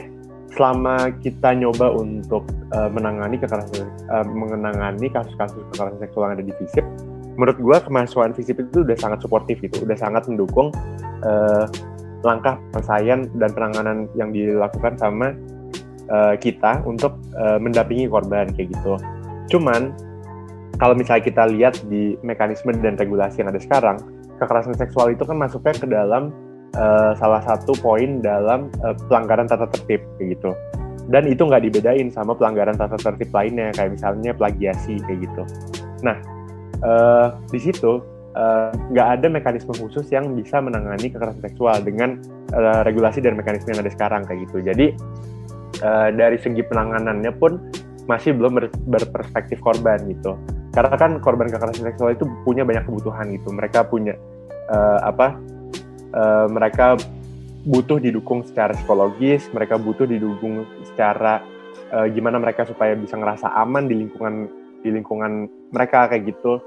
selama 0.59 1.07
kita 1.23 1.55
nyoba 1.55 1.87
untuk 1.95 2.43
uh, 2.75 2.91
menangani 2.91 3.39
kekerasan 3.39 3.87
uh, 4.11 4.27
menangani 4.27 5.07
kasus-kasus 5.07 5.63
kekerasan 5.71 5.99
seksual 6.03 6.27
yang 6.27 6.35
ada 6.35 6.45
di 6.45 6.53
FISIP, 6.59 6.85
menurut 7.39 7.57
gue 7.63 7.77
kemahasiswaan 7.87 8.35
FISIP 8.35 8.67
itu 8.67 8.83
udah 8.83 8.97
sangat 8.99 9.23
suportif 9.23 9.55
gitu, 9.63 9.87
udah 9.87 9.95
sangat 9.95 10.27
mendukung 10.27 10.75
uh, 11.23 11.65
langkah 12.27 12.59
penyelesaian 12.75 13.31
dan 13.39 13.49
penanganan 13.55 13.97
yang 14.19 14.35
dilakukan 14.35 14.99
sama 14.99 15.31
uh, 16.11 16.35
kita 16.35 16.83
untuk 16.83 17.15
uh, 17.39 17.55
mendampingi 17.55 18.11
korban 18.11 18.51
kayak 18.51 18.75
gitu. 18.75 18.99
Cuman 19.47 19.95
kalau 20.79 20.95
misalnya 20.95 21.23
kita 21.27 21.43
lihat 21.51 21.75
di 21.91 22.15
mekanisme 22.23 22.71
dan 22.79 22.95
regulasi 22.95 23.43
yang 23.43 23.51
ada 23.51 23.59
sekarang, 23.59 23.99
kekerasan 24.39 24.79
seksual 24.79 25.11
itu 25.11 25.27
kan 25.27 25.35
masuknya 25.35 25.75
ke 25.75 25.87
dalam 25.91 26.31
uh, 26.79 27.11
salah 27.19 27.43
satu 27.43 27.75
poin 27.83 28.23
dalam 28.23 28.71
uh, 28.79 28.95
pelanggaran 29.11 29.45
tata 29.45 29.67
tertib 29.75 29.99
kayak 30.15 30.39
gitu. 30.39 30.55
Dan 31.11 31.27
itu 31.27 31.43
nggak 31.43 31.67
dibedain 31.67 32.07
sama 32.07 32.31
pelanggaran 32.31 32.79
tata 32.79 32.95
tertib 32.95 33.27
lainnya 33.35 33.75
kayak 33.75 33.99
misalnya 33.99 34.31
plagiasi 34.31 35.03
kayak 35.03 35.19
gitu. 35.27 35.43
Nah, 35.99 36.15
uh, 36.79 37.35
di 37.51 37.59
situ 37.59 37.99
nggak 38.95 39.07
uh, 39.09 39.13
ada 39.19 39.27
mekanisme 39.27 39.75
khusus 39.75 40.07
yang 40.15 40.31
bisa 40.31 40.63
menangani 40.63 41.11
kekerasan 41.11 41.43
seksual 41.43 41.83
dengan 41.83 42.23
uh, 42.55 42.87
regulasi 42.87 43.19
dan 43.19 43.35
mekanisme 43.35 43.75
yang 43.75 43.83
ada 43.83 43.91
sekarang 43.91 44.23
kayak 44.23 44.47
gitu. 44.47 44.63
Jadi 44.63 44.95
uh, 45.83 46.07
dari 46.15 46.39
segi 46.39 46.63
penanganannya 46.63 47.35
pun 47.35 47.59
masih 48.07 48.31
belum 48.31 48.55
ber, 48.55 48.65
berperspektif 48.87 49.59
korban 49.59 49.99
gitu. 50.07 50.39
Karena 50.69 50.95
kan 50.95 51.17
korban 51.17 51.49
kekerasan 51.49 51.85
seksual 51.89 52.13
itu 52.13 52.25
punya 52.45 52.61
banyak 52.61 52.85
kebutuhan 52.85 53.33
gitu. 53.33 53.49
Mereka 53.49 53.89
punya 53.89 54.13
uh, 54.69 54.99
apa? 55.03 55.37
Uh, 56.09 56.47
mereka 56.49 56.97
butuh 57.69 58.01
didukung 58.01 58.41
secara 58.41 58.73
psikologis, 58.73 59.45
mereka 59.53 59.77
butuh 59.77 60.09
didukung 60.09 60.65
secara 60.93 61.43
uh, 61.93 62.07
gimana 62.09 62.41
mereka 62.41 62.65
supaya 62.65 62.97
bisa 62.97 63.17
ngerasa 63.17 63.51
aman 63.53 63.89
di 63.89 63.95
lingkungan 64.05 64.49
di 64.79 64.89
lingkungan 64.89 65.49
mereka 65.75 66.07
kayak 66.07 66.33
gitu 66.33 66.63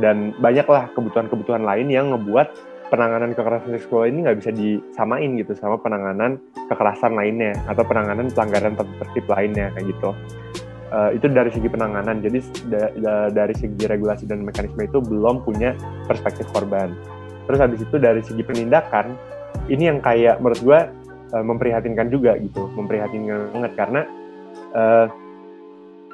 dan 0.00 0.32
banyaklah 0.38 0.88
kebutuhan-kebutuhan 0.94 1.66
lain 1.66 1.90
yang 1.90 2.14
ngebuat 2.14 2.48
penanganan 2.90 3.34
kekerasan 3.34 3.78
seksual 3.78 4.10
ini 4.10 4.26
nggak 4.26 4.38
bisa 4.42 4.50
disamain 4.50 5.38
gitu 5.38 5.54
sama 5.54 5.78
penanganan 5.78 6.42
kekerasan 6.66 7.14
lainnya 7.14 7.54
atau 7.70 7.86
penanganan 7.86 8.30
pelanggaran 8.34 8.74
tertib 8.74 9.26
lainnya 9.30 9.70
kayak 9.78 9.94
gitu. 9.94 10.10
Uh, 10.90 11.14
itu 11.14 11.30
dari 11.30 11.54
segi 11.54 11.70
penanganan, 11.70 12.18
jadi 12.18 12.42
da 12.66 12.82
da 12.98 13.14
dari 13.30 13.54
segi 13.54 13.86
regulasi 13.86 14.26
dan 14.26 14.42
mekanisme 14.42 14.82
itu 14.82 14.98
belum 14.98 15.46
punya 15.46 15.78
perspektif 16.10 16.50
korban. 16.50 16.90
Terus 17.46 17.58
habis 17.62 17.78
itu 17.78 17.94
dari 17.94 18.18
segi 18.26 18.42
penindakan, 18.42 19.14
ini 19.70 19.86
yang 19.86 20.02
kayak 20.02 20.42
menurut 20.42 20.58
gue 20.58 20.80
uh, 21.30 21.44
memprihatinkan 21.46 22.10
juga 22.10 22.34
gitu, 22.42 22.66
memprihatinkan 22.74 23.54
banget 23.54 23.72
karena 23.78 24.02
uh, 24.74 25.06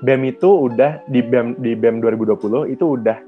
BEM 0.05 0.37
itu 0.37 0.69
udah 0.69 1.01
di 1.09 1.25
BEM 1.25 1.57
di 1.57 1.73
BEM 1.73 2.05
2020 2.05 2.69
itu 2.69 3.01
udah 3.01 3.19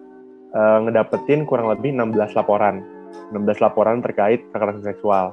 uh, 0.52 0.78
ngedapetin 0.84 1.48
kurang 1.48 1.72
lebih 1.72 1.96
16 1.96 2.36
laporan. 2.36 2.84
16 3.32 3.64
laporan 3.64 4.04
terkait 4.04 4.44
kekerasan 4.52 4.84
seksual. 4.84 5.32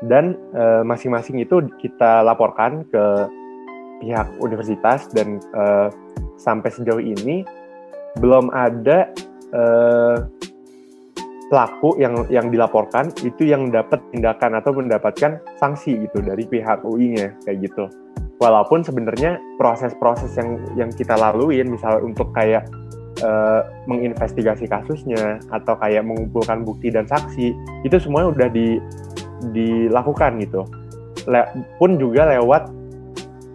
Dan 0.00 0.34
uh, 0.56 0.80
masing-masing 0.82 1.44
itu 1.44 1.60
kita 1.78 2.24
laporkan 2.24 2.88
ke 2.88 3.04
pihak 4.02 4.26
universitas 4.42 5.06
dan 5.14 5.38
uh, 5.54 5.86
sampai 6.34 6.74
sejauh 6.74 6.98
ini 6.98 7.46
belum 8.18 8.50
ada 8.50 9.08
uh, 9.54 10.26
pelaku 11.46 12.00
yang 12.00 12.26
yang 12.32 12.48
dilaporkan 12.48 13.12
itu 13.22 13.46
yang 13.46 13.70
dapat 13.70 14.00
tindakan 14.10 14.58
atau 14.58 14.72
mendapatkan 14.72 15.38
sanksi 15.60 16.08
gitu 16.08 16.24
dari 16.24 16.48
pihak 16.48 16.82
UI-nya 16.82 17.36
kayak 17.46 17.70
gitu. 17.70 17.86
Walaupun 18.40 18.82
sebenarnya 18.82 19.38
proses-proses 19.60 20.34
yang 20.34 20.58
yang 20.74 20.90
kita 20.90 21.14
laluin 21.14 21.70
misalnya 21.70 22.02
untuk 22.02 22.34
kayak 22.34 22.66
uh, 23.20 23.62
menginvestigasi 23.84 24.66
kasusnya 24.66 25.38
atau 25.52 25.78
kayak 25.78 26.02
mengumpulkan 26.02 26.66
bukti 26.66 26.90
dan 26.90 27.06
saksi 27.06 27.54
itu 27.86 27.96
semuanya 28.00 28.32
udah 28.34 28.48
di 28.50 28.80
dilakukan 29.52 30.38
gitu 30.38 30.62
Le 31.26 31.42
pun 31.78 31.98
juga 31.98 32.34
lewat 32.34 32.81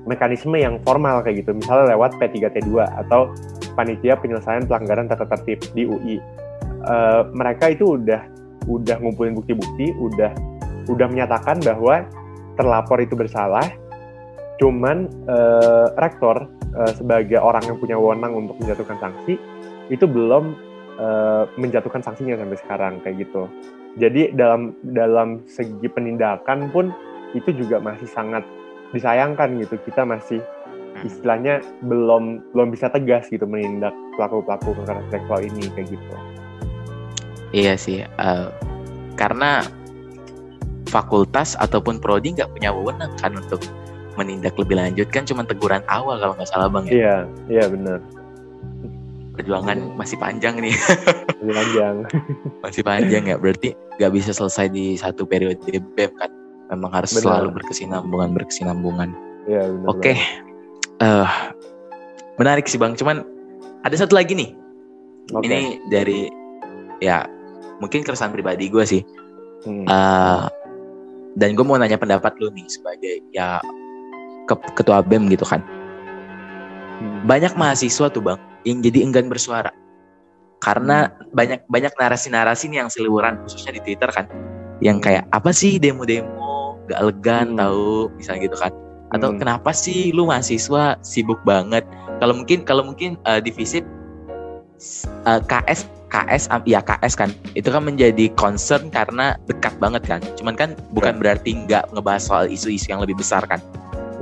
mekanisme 0.08 0.56
yang 0.56 0.80
formal 0.82 1.20
kayak 1.22 1.44
gitu. 1.44 1.52
Misalnya 1.54 1.94
lewat 1.94 2.16
P3T2 2.18 2.72
atau 3.06 3.36
panitia 3.76 4.18
penyelesaian 4.18 4.66
pelanggaran 4.66 5.06
tata 5.06 5.28
tertib 5.30 5.62
di 5.78 5.86
UI 5.86 6.18
uh, 6.18 6.20
eh, 6.88 7.22
mereka 7.36 7.70
itu 7.70 8.00
udah 8.00 8.22
udah 8.68 8.96
ngumpulin 9.00 9.38
bukti-bukti 9.38 9.94
udah 9.96 10.32
udah 10.88 11.08
menyatakan 11.08 11.60
bahwa 11.62 12.08
terlapor 12.56 12.98
itu 13.04 13.14
bersalah. 13.14 13.68
Cuman 14.58 15.06
uh, 15.30 15.94
rektor 16.02 16.50
uh, 16.74 16.92
sebagai 16.98 17.38
orang 17.38 17.62
yang 17.70 17.78
punya 17.78 17.94
wewenang 17.94 18.34
untuk 18.34 18.58
menjatuhkan 18.58 18.98
sanksi 18.98 19.38
itu 19.94 20.06
belum 20.10 20.58
uh, 20.98 21.46
menjatuhkan 21.62 22.02
sanksinya 22.02 22.42
sampai 22.42 22.58
sekarang 22.58 22.94
kayak 23.06 23.28
gitu. 23.28 23.46
Jadi 24.02 24.34
dalam 24.34 24.74
dalam 24.82 25.46
segi 25.46 25.86
penindakan 25.86 26.74
pun 26.74 26.90
itu 27.38 27.54
juga 27.54 27.78
masih 27.78 28.10
sangat 28.10 28.42
disayangkan 28.92 29.58
gitu. 29.62 29.76
Kita 29.84 30.04
masih 30.04 30.40
hmm. 30.40 31.08
istilahnya 31.08 31.64
belum 31.86 32.54
belum 32.54 32.72
bisa 32.72 32.92
tegas 32.92 33.28
gitu 33.32 33.44
menindak 33.48 33.96
pelaku-pelaku 34.16 34.76
kekerasan 34.84 35.08
seksual 35.12 35.40
ini 35.44 35.64
kayak 35.74 35.88
gitu. 35.92 36.14
Iya 37.56 37.74
sih, 37.80 38.04
uh, 38.20 38.52
karena 39.16 39.64
fakultas 40.92 41.56
ataupun 41.56 42.00
prodi 42.04 42.36
nggak 42.36 42.52
punya 42.52 42.76
wewenang 42.76 43.12
kan 43.20 43.36
untuk 43.40 43.64
menindak 44.20 44.58
lebih 44.60 44.76
lanjut 44.76 45.08
kan 45.14 45.24
cuma 45.24 45.46
teguran 45.48 45.84
awal 45.88 46.20
kalau 46.20 46.34
nggak 46.36 46.50
salah 46.50 46.68
bang 46.68 46.86
ya. 46.88 46.92
Iya, 46.92 47.16
iya 47.48 47.66
benar 47.72 48.00
perjuangan 49.38 49.94
masih 49.94 50.18
panjang 50.18 50.58
nih. 50.58 50.74
Masih 51.38 51.54
panjang. 51.54 51.96
masih 52.66 52.82
panjang 52.82 53.24
ya. 53.30 53.36
Berarti 53.38 53.78
nggak 54.02 54.12
bisa 54.12 54.34
selesai 54.34 54.74
di 54.74 54.98
satu 54.98 55.30
periode 55.30 55.62
BEM 55.94 56.12
kan. 56.18 56.32
Memang 56.68 56.92
harus 56.92 57.16
benar. 57.16 57.24
selalu 57.24 57.48
berkesinambungan 57.62 58.30
berkesinambungan. 58.36 59.10
Iya 59.48 59.72
Oke. 59.88 60.14
Okay. 60.14 60.18
Uh, 61.00 61.24
eh, 61.24 61.30
menarik 62.36 62.68
sih 62.68 62.80
Bang. 62.80 63.00
Cuman 63.00 63.24
ada 63.88 63.96
satu 63.96 64.18
lagi 64.20 64.36
nih. 64.36 64.52
Okay. 65.32 65.48
Ini 65.48 65.60
dari 65.92 66.28
ya 67.00 67.28
mungkin 67.80 68.04
keresahan 68.04 68.36
pribadi 68.36 68.68
gue 68.68 68.84
sih. 68.84 69.02
Hmm. 69.64 69.88
Uh, 69.88 70.46
dan 71.38 71.54
gue 71.54 71.64
mau 71.64 71.78
nanya 71.78 72.00
pendapat 72.00 72.34
lu 72.42 72.50
nih 72.52 72.68
sebagai 72.68 73.22
ya 73.32 73.62
ke 74.48 74.56
ketua 74.76 75.00
BEM 75.00 75.32
gitu 75.32 75.48
kan. 75.48 75.64
Hmm. 77.00 77.24
Banyak 77.30 77.56
mahasiswa 77.56 78.12
tuh 78.12 78.24
bang 78.24 78.40
yang 78.68 78.84
jadi 78.84 79.08
enggan 79.08 79.32
bersuara 79.32 79.72
karena 80.60 81.08
hmm. 81.08 81.32
banyak 81.32 81.60
banyak 81.70 81.94
narasi-narasi 81.96 82.68
nih 82.74 82.84
yang 82.86 82.90
seliburan 82.92 83.40
khususnya 83.46 83.78
di 83.78 83.82
Twitter 83.86 84.10
kan 84.10 84.26
yang 84.82 85.02
kayak 85.02 85.26
apa 85.34 85.50
sih 85.54 85.78
demo-demo 85.78 86.37
gak 86.88 87.00
elegan 87.04 87.56
hmm. 87.56 87.60
tahu 87.60 88.12
misalnya 88.16 88.42
gitu 88.50 88.58
kan 88.60 88.74
atau 89.16 89.30
hmm. 89.32 89.40
kenapa 89.40 89.72
sih 89.72 90.12
lu 90.12 90.28
mahasiswa 90.28 91.00
sibuk 91.04 91.40
banget 91.48 91.88
kalau 92.20 92.34
mungkin 92.36 92.68
kalau 92.68 92.84
mungkin 92.84 93.16
uh, 93.24 93.40
di 93.40 93.52
visip 93.56 93.86
uh, 95.24 95.40
KS 95.48 95.88
KS 96.08 96.48
ya 96.68 96.80
KS 96.84 97.20
kan 97.20 97.32
itu 97.56 97.68
kan 97.68 97.84
menjadi 97.84 98.32
concern 98.40 98.88
karena 98.92 99.36
dekat 99.48 99.76
banget 99.80 100.04
kan 100.08 100.20
cuman 100.40 100.56
kan 100.56 100.70
bukan 100.92 101.16
yeah. 101.16 101.22
berarti 101.24 101.50
nggak 101.68 101.84
ngebahas 101.96 102.24
soal 102.24 102.46
isu-isu 102.48 102.92
yang 102.92 103.04
lebih 103.04 103.16
besar 103.20 103.44
kan 103.48 103.60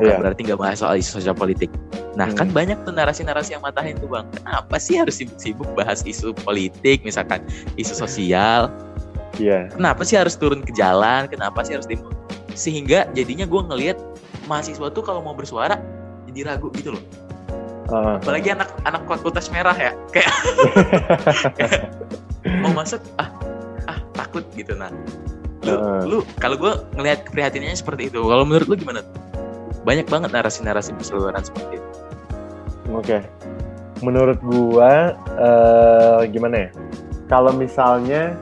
yeah. 0.01 0.19
berarti 0.19 0.41
nggak 0.43 0.60
bahas 0.60 0.78
soal 0.84 0.95
isu 0.99 1.21
sosial 1.21 1.36
politik. 1.36 1.71
Nah 2.19 2.32
hmm. 2.32 2.38
kan 2.39 2.47
banyak 2.51 2.78
tuh 2.84 2.93
narasi-narasi 2.95 3.56
yang 3.56 3.63
matahin 3.63 3.95
tuh 3.99 4.12
bang. 4.12 4.28
Kenapa 4.36 4.75
sih 4.80 4.99
harus 4.99 5.15
sibuk-sibuk 5.19 5.67
bahas 5.75 6.04
isu 6.04 6.36
politik 6.43 7.04
misalkan 7.04 7.43
isu 7.80 7.95
sosial? 7.95 8.71
Iya. 9.39 9.67
Yeah. 9.67 9.75
Kenapa 9.75 10.01
sih 10.08 10.15
harus 10.19 10.36
turun 10.36 10.63
ke 10.63 10.71
jalan? 10.75 11.28
Kenapa 11.32 11.63
sih 11.63 11.75
harus 11.75 11.88
demo? 11.88 12.14
Sehingga 12.56 13.12
jadinya 13.12 13.46
gue 13.46 13.62
ngelihat 13.62 13.98
mahasiswa 14.50 14.88
tuh 14.89 15.04
kalau 15.04 15.22
mau 15.22 15.36
bersuara 15.36 15.78
jadi 16.32 16.56
ragu 16.56 16.72
gitu 16.74 16.96
loh. 16.96 17.04
Uh, 17.86 18.18
Apalagi 18.18 18.50
anak 18.50 18.74
anak 18.82 19.06
fakultas 19.06 19.54
merah 19.54 19.78
ya 19.78 19.94
kayak, 20.13 20.34
mau 22.65 22.74
masuk 22.74 22.98
ah 23.22 23.30
ah 23.86 24.02
takut 24.18 24.41
gitu 24.58 24.74
nah 24.74 24.89
lu 25.62 25.70
uh. 25.78 26.02
lu 26.02 26.18
kalau 26.41 26.58
gue 26.58 26.74
ngelihat 26.98 27.30
keprihatinannya 27.30 27.78
seperti 27.78 28.10
itu 28.10 28.26
kalau 28.26 28.41
menurut 28.41 28.65
lu 28.65 28.76
gimana 28.82 29.06
banyak 29.86 30.10
banget 30.10 30.34
narasi-narasi 30.34 30.98
berseliweran 30.98 31.46
seperti 31.46 31.78
itu. 31.78 31.89
Oke. 32.91 33.06
Okay. 33.06 33.22
menurut 34.04 34.38
gua 34.44 35.15
uh, 35.39 36.28
gimana 36.28 36.68
ya? 36.68 36.70
Kalau 37.32 37.56
misalnya 37.56 38.36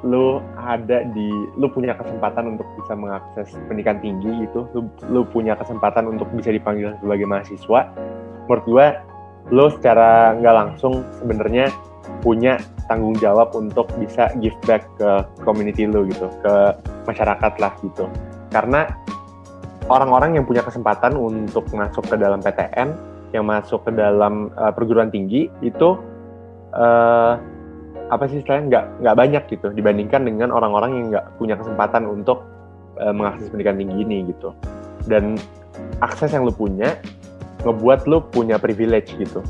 lu 0.00 0.40
ada 0.56 1.04
di 1.12 1.28
lu 1.60 1.68
punya 1.68 1.92
kesempatan 1.92 2.56
untuk 2.56 2.64
bisa 2.80 2.96
mengakses 2.96 3.52
pendidikan 3.68 4.00
tinggi 4.00 4.48
itu 4.48 4.64
lu, 4.72 4.88
lu 5.12 5.20
punya 5.28 5.52
kesempatan 5.60 6.08
untuk 6.08 6.28
bisa 6.32 6.48
dipanggil 6.48 6.96
sebagai 7.04 7.28
mahasiswa. 7.28 7.80
Menurut 8.48 8.64
gua 8.64 8.86
lu 9.52 9.66
secara 9.76 10.36
nggak 10.40 10.54
langsung 10.56 11.04
sebenarnya 11.20 11.68
punya 12.24 12.56
tanggung 12.88 13.14
jawab 13.20 13.52
untuk 13.54 13.86
bisa 14.00 14.32
give 14.40 14.56
back 14.64 14.88
ke 14.96 15.10
community 15.44 15.84
lu 15.84 16.08
gitu 16.08 16.32
ke 16.40 16.54
masyarakat 17.04 17.52
lah 17.60 17.72
gitu. 17.84 18.08
Karena 18.50 18.88
orang-orang 19.86 20.40
yang 20.40 20.44
punya 20.48 20.64
kesempatan 20.64 21.14
untuk 21.14 21.66
masuk 21.76 22.06
ke 22.08 22.16
dalam 22.16 22.40
PTN 22.40 22.88
yang 23.30 23.46
masuk 23.46 23.86
ke 23.86 23.94
dalam 23.94 24.50
uh, 24.58 24.74
perguruan 24.74 25.10
tinggi 25.10 25.46
itu 25.62 25.98
uh, 26.74 27.38
apa 28.10 28.26
sih 28.26 28.42
istilahnya? 28.42 28.66
Nggak 28.66 28.84
nggak 29.06 29.16
banyak 29.16 29.42
gitu 29.54 29.66
dibandingkan 29.72 30.20
dengan 30.26 30.50
orang-orang 30.50 30.90
yang 30.98 31.06
nggak 31.14 31.26
punya 31.38 31.54
kesempatan 31.56 32.04
untuk 32.10 32.42
uh, 32.98 33.14
mengakses 33.14 33.48
pendidikan 33.48 33.78
tinggi 33.78 33.96
ini 34.02 34.16
gitu. 34.34 34.50
Dan 35.06 35.38
akses 36.02 36.34
yang 36.34 36.44
lu 36.44 36.52
punya 36.52 36.98
ngebuat 37.62 38.10
lu 38.10 38.20
punya 38.28 38.58
privilege 38.58 39.14
gitu. 39.16 39.40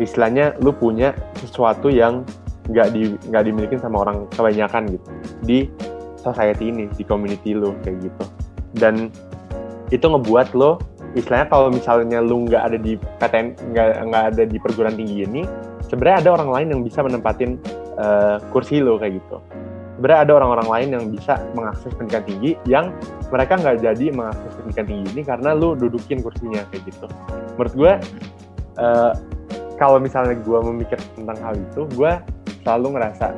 Istilahnya 0.00 0.56
lu 0.60 0.72
punya 0.72 1.12
sesuatu 1.38 1.92
yang 1.92 2.24
nggak 2.66 2.88
di 2.90 3.14
nggak 3.30 3.44
dimiliki 3.46 3.76
sama 3.78 4.02
orang 4.02 4.26
kebanyakan 4.34 4.90
gitu 4.90 5.08
di 5.46 5.58
society 6.18 6.74
ini 6.74 6.90
di 6.96 7.04
community 7.06 7.54
lu 7.54 7.76
kayak 7.86 8.10
gitu. 8.10 8.24
Dan 8.76 9.12
itu 9.94 10.02
ngebuat 10.02 10.56
lo 10.58 10.82
istilahnya 11.14 11.48
kalau 11.48 11.72
misalnya 11.72 12.18
lu 12.20 12.44
nggak 12.44 12.62
ada 12.72 12.78
di 12.80 12.98
PTN 12.98 13.46
nggak 14.10 14.24
ada 14.34 14.42
di 14.44 14.56
perguruan 14.60 14.98
tinggi 14.98 15.24
ini 15.24 15.42
sebenarnya 15.86 16.26
ada 16.26 16.30
orang 16.42 16.50
lain 16.52 16.68
yang 16.76 16.82
bisa 16.82 17.00
menempatin 17.00 17.56
uh, 17.96 18.36
kursi 18.52 18.80
lo 18.80 19.00
kayak 19.00 19.20
gitu. 19.20 19.38
Sebenarnya 19.96 20.28
ada 20.28 20.32
orang-orang 20.36 20.68
lain 20.68 20.88
yang 20.92 21.04
bisa 21.08 21.40
mengakses 21.56 21.88
pendidikan 21.96 22.24
tinggi 22.28 22.52
yang 22.68 22.92
mereka 23.32 23.56
nggak 23.56 23.80
jadi 23.80 24.06
mengakses 24.12 24.52
pendidikan 24.60 24.86
tinggi 24.86 25.06
ini 25.16 25.22
karena 25.24 25.50
lu 25.56 25.72
dudukin 25.72 26.20
kursinya 26.20 26.60
kayak 26.68 26.84
gitu. 26.92 27.08
Menurut 27.56 27.74
gue, 27.74 27.92
uh, 28.76 29.12
kalau 29.80 29.96
misalnya 29.96 30.36
gue 30.36 30.58
memikir 30.60 31.00
tentang 31.16 31.38
hal 31.40 31.54
itu, 31.56 31.88
gue 31.96 32.12
selalu 32.60 33.00
ngerasa 33.00 33.32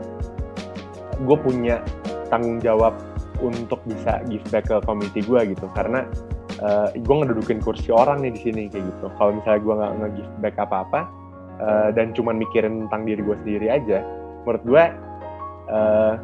gue 1.22 1.36
punya 1.38 1.82
tanggung 2.30 2.62
jawab 2.62 2.94
untuk 3.38 3.78
bisa 3.86 4.22
give 4.26 4.42
back 4.50 4.66
ke 4.66 4.76
community 4.82 5.22
gue 5.22 5.54
gitu 5.54 5.66
karena 5.74 6.06
uh, 6.62 6.90
gue 6.94 7.14
ngedudukin 7.22 7.62
kursi 7.62 7.90
orang 7.90 8.22
nih 8.22 8.34
di 8.34 8.40
sini 8.50 8.62
kayak 8.66 8.84
gitu 8.86 9.06
kalau 9.18 9.34
misalnya 9.34 9.60
gue 9.62 9.74
nggak 9.78 9.92
nge-give 9.98 10.30
back 10.42 10.56
apa-apa 10.58 11.00
uh, 11.62 11.88
dan 11.94 12.10
cuman 12.14 12.38
mikirin 12.38 12.86
tentang 12.86 13.02
diri 13.06 13.20
gue 13.22 13.36
sendiri 13.46 13.66
aja 13.70 14.02
menurut 14.48 14.64
gue 14.64 14.84
uh, 15.68 16.14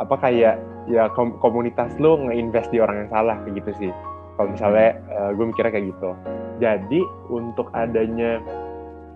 apa 0.00 0.14
kayak 0.24 0.56
ya 0.88 1.12
kom 1.12 1.36
komunitas 1.44 1.92
lu 2.00 2.16
nge-invest 2.24 2.72
di 2.72 2.80
orang 2.80 3.04
yang 3.04 3.10
salah 3.12 3.36
kayak 3.44 3.60
gitu 3.60 3.70
sih. 3.76 3.92
Kalau 4.40 4.48
misalnya 4.56 4.96
uh, 5.12 5.30
gue 5.36 5.44
mikirnya 5.44 5.72
kayak 5.76 5.86
gitu. 5.92 6.10
Jadi 6.64 7.00
untuk 7.28 7.68
adanya 7.76 8.40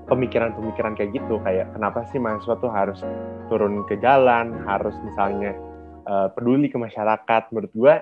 pemikiran-pemikiran 0.04 0.92
kayak 1.00 1.16
gitu 1.16 1.40
kayak 1.40 1.72
kenapa 1.72 2.04
sih 2.12 2.20
mahasiswa 2.20 2.60
tuh 2.60 2.68
harus 2.68 3.00
turun 3.48 3.88
ke 3.88 3.96
jalan 4.04 4.52
harus 4.68 4.92
misalnya 5.00 5.56
uh, 6.04 6.28
peduli 6.28 6.68
ke 6.68 6.76
masyarakat 6.76 7.48
menurut 7.48 7.72
gue 7.72 7.94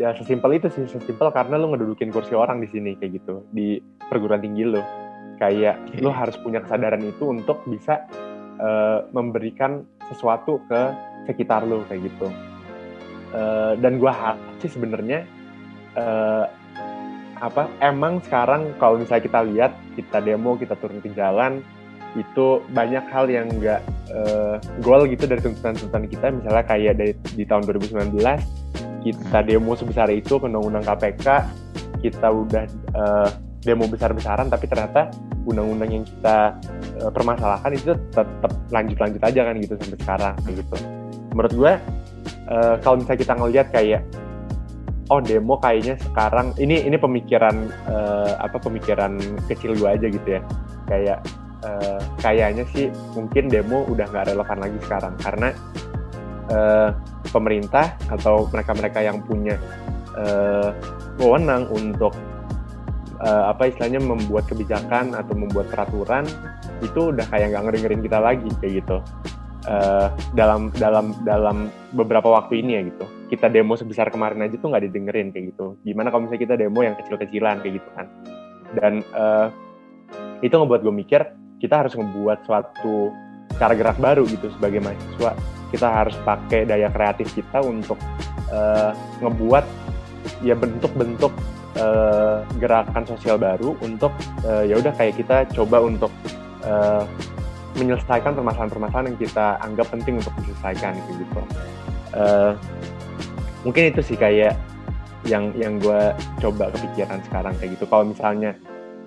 ya 0.00 0.16
sesimpel 0.16 0.56
itu 0.56 0.72
sih 0.72 0.88
sesimpel 0.88 1.28
karena 1.34 1.60
lu 1.60 1.76
ngedudukin 1.76 2.14
kursi 2.14 2.32
orang 2.32 2.62
di 2.64 2.72
sini 2.72 2.96
kayak 2.96 3.20
gitu 3.20 3.44
di 3.52 3.82
perguruan 4.08 4.40
tinggi 4.40 4.64
lo 4.64 4.80
kayak 5.42 5.76
okay. 5.88 6.00
lu 6.00 6.08
harus 6.12 6.36
punya 6.40 6.62
kesadaran 6.62 7.02
itu 7.02 7.24
untuk 7.28 7.60
bisa 7.66 8.06
uh, 8.60 9.08
memberikan 9.10 9.82
sesuatu 10.12 10.60
ke 10.68 10.80
sekitar 11.24 11.64
lo 11.64 11.82
kayak 11.88 12.12
gitu 12.12 12.28
uh, 13.34 13.72
dan 13.80 13.96
gue 13.96 14.12
harap 14.12 14.38
sih 14.60 14.70
sebenarnya 14.70 15.24
uh, 15.96 16.44
apa 17.40 17.72
emang 17.80 18.20
sekarang 18.28 18.76
kalau 18.76 19.00
misalnya 19.00 19.24
kita 19.24 19.40
lihat 19.48 19.72
kita 19.96 20.18
demo 20.20 20.60
kita 20.60 20.76
turun 20.76 21.00
ke 21.00 21.08
jalan 21.16 21.64
itu 22.18 22.60
banyak 22.74 23.06
hal 23.08 23.30
yang 23.30 23.48
enggak 23.48 23.80
uh, 24.12 24.58
goal 24.82 25.06
gitu 25.06 25.24
dari 25.24 25.40
tuntutan-tuntutan 25.40 26.04
kita 26.10 26.26
misalnya 26.34 26.64
kayak 26.66 26.94
dari 26.98 27.12
di 27.38 27.44
tahun 27.46 27.64
2019 27.64 28.18
kita 29.00 29.38
hmm. 29.40 29.46
demo 29.48 29.72
sebesar 29.72 30.10
itu 30.12 30.36
undang-undang 30.36 30.84
KPK 30.84 31.26
kita 32.04 32.28
udah 32.28 32.64
uh, 32.96 33.30
demo 33.60 33.84
besar-besaran 33.84 34.48
tapi 34.48 34.64
ternyata 34.64 35.12
undang-undang 35.44 35.90
yang 36.00 36.04
kita 36.04 36.56
uh, 37.04 37.10
permasalahkan 37.12 37.72
itu 37.76 37.92
tetap 38.12 38.52
lanjut-lanjut 38.72 39.20
aja 39.20 39.40
kan 39.44 39.54
gitu 39.60 39.74
sampai 39.76 39.98
sekarang 40.00 40.34
gitu. 40.48 40.76
Menurut 41.36 41.52
gue 41.52 41.72
uh, 42.48 42.74
kalau 42.80 42.96
misalnya 43.00 43.20
kita 43.20 43.34
ngelihat 43.36 43.66
kayak 43.72 44.02
oh 45.10 45.18
demo 45.18 45.58
kayaknya 45.58 45.98
sekarang 45.98 46.54
ini 46.56 46.86
ini 46.86 46.96
pemikiran 46.96 47.68
uh, 47.90 48.38
apa 48.38 48.56
pemikiran 48.62 49.18
kecil 49.50 49.74
gue 49.74 49.88
aja 49.90 50.06
gitu 50.06 50.28
ya 50.38 50.40
kayak 50.86 51.18
uh, 51.66 52.00
kayaknya 52.22 52.64
sih 52.70 52.88
mungkin 53.12 53.50
demo 53.50 53.84
udah 53.90 54.06
nggak 54.06 54.32
relevan 54.32 54.58
lagi 54.62 54.78
sekarang 54.86 55.14
karena 55.18 55.48
uh, 56.54 56.90
pemerintah 57.34 57.98
atau 58.06 58.46
mereka-mereka 58.48 59.02
yang 59.02 59.18
punya 59.26 59.58
uh, 60.14 60.70
wewenang 61.18 61.66
untuk 61.74 62.14
uh, 63.20 63.52
apa 63.52 63.68
istilahnya 63.68 64.00
membuat 64.00 64.48
kebijakan 64.48 65.12
atau 65.12 65.34
membuat 65.36 65.68
peraturan 65.68 66.24
itu 66.80 67.12
udah 67.12 67.26
kayak 67.28 67.52
nggak 67.52 67.64
ngeri 67.68 67.96
kita 68.04 68.18
lagi 68.18 68.48
kayak 68.60 68.74
gitu. 68.84 68.98
Uh, 69.68 70.08
dalam 70.32 70.72
dalam 70.80 71.12
dalam 71.28 71.68
beberapa 71.92 72.32
waktu 72.32 72.64
ini 72.64 72.80
ya 72.80 72.82
gitu. 72.88 73.04
Kita 73.28 73.52
demo 73.52 73.76
sebesar 73.76 74.08
kemarin 74.08 74.40
aja 74.40 74.56
tuh 74.56 74.72
nggak 74.72 74.88
didengerin 74.88 75.28
kayak 75.36 75.52
gitu. 75.54 75.76
Gimana 75.84 76.08
kalau 76.08 76.26
misalnya 76.26 76.42
kita 76.48 76.54
demo 76.56 76.80
yang 76.80 76.96
kecil-kecilan 76.96 77.60
kayak 77.60 77.74
gitu 77.76 77.88
kan. 77.92 78.06
Dan 78.72 79.04
uh, 79.12 79.52
itu 80.40 80.56
ngebuat 80.56 80.80
gue 80.80 80.94
mikir 80.96 81.20
kita 81.60 81.84
harus 81.84 81.92
ngebuat 81.92 82.48
suatu 82.48 83.12
cara 83.60 83.76
gerak 83.76 84.00
baru 84.00 84.24
gitu 84.24 84.48
sebagai 84.56 84.80
mahasiswa. 84.80 85.36
Kita 85.68 85.86
harus 85.92 86.16
pakai 86.24 86.64
daya 86.64 86.88
kreatif 86.88 87.28
kita 87.36 87.60
untuk 87.60 88.00
uh, 88.48 88.96
ngebuat 89.20 89.64
ya 90.40 90.56
bentuk-bentuk 90.56 91.30
uh, 91.78 92.42
gerakan 92.58 93.04
sosial 93.06 93.36
baru 93.38 93.76
untuk 93.84 94.10
uh, 94.46 94.64
ya 94.66 94.80
udah 94.80 94.90
kayak 94.96 95.20
kita 95.20 95.46
coba 95.54 95.84
untuk 95.84 96.10
uh, 96.66 97.04
menyelesaikan 97.78 98.34
permasalahan-permasalahan 98.34 99.14
yang 99.14 99.18
kita 99.20 99.46
anggap 99.62 99.86
penting 99.94 100.18
untuk 100.18 100.34
diselesaikan 100.42 100.98
gitu. 101.14 101.40
Uh, 102.10 102.52
mungkin 103.62 103.94
itu 103.94 104.02
sih 104.02 104.18
kayak 104.18 104.58
yang 105.28 105.52
yang 105.54 105.78
gue 105.78 106.16
coba 106.40 106.72
kepikiran 106.74 107.20
sekarang 107.28 107.52
kayak 107.60 107.78
gitu. 107.78 107.84
Kalau 107.86 108.04
misalnya 108.08 108.56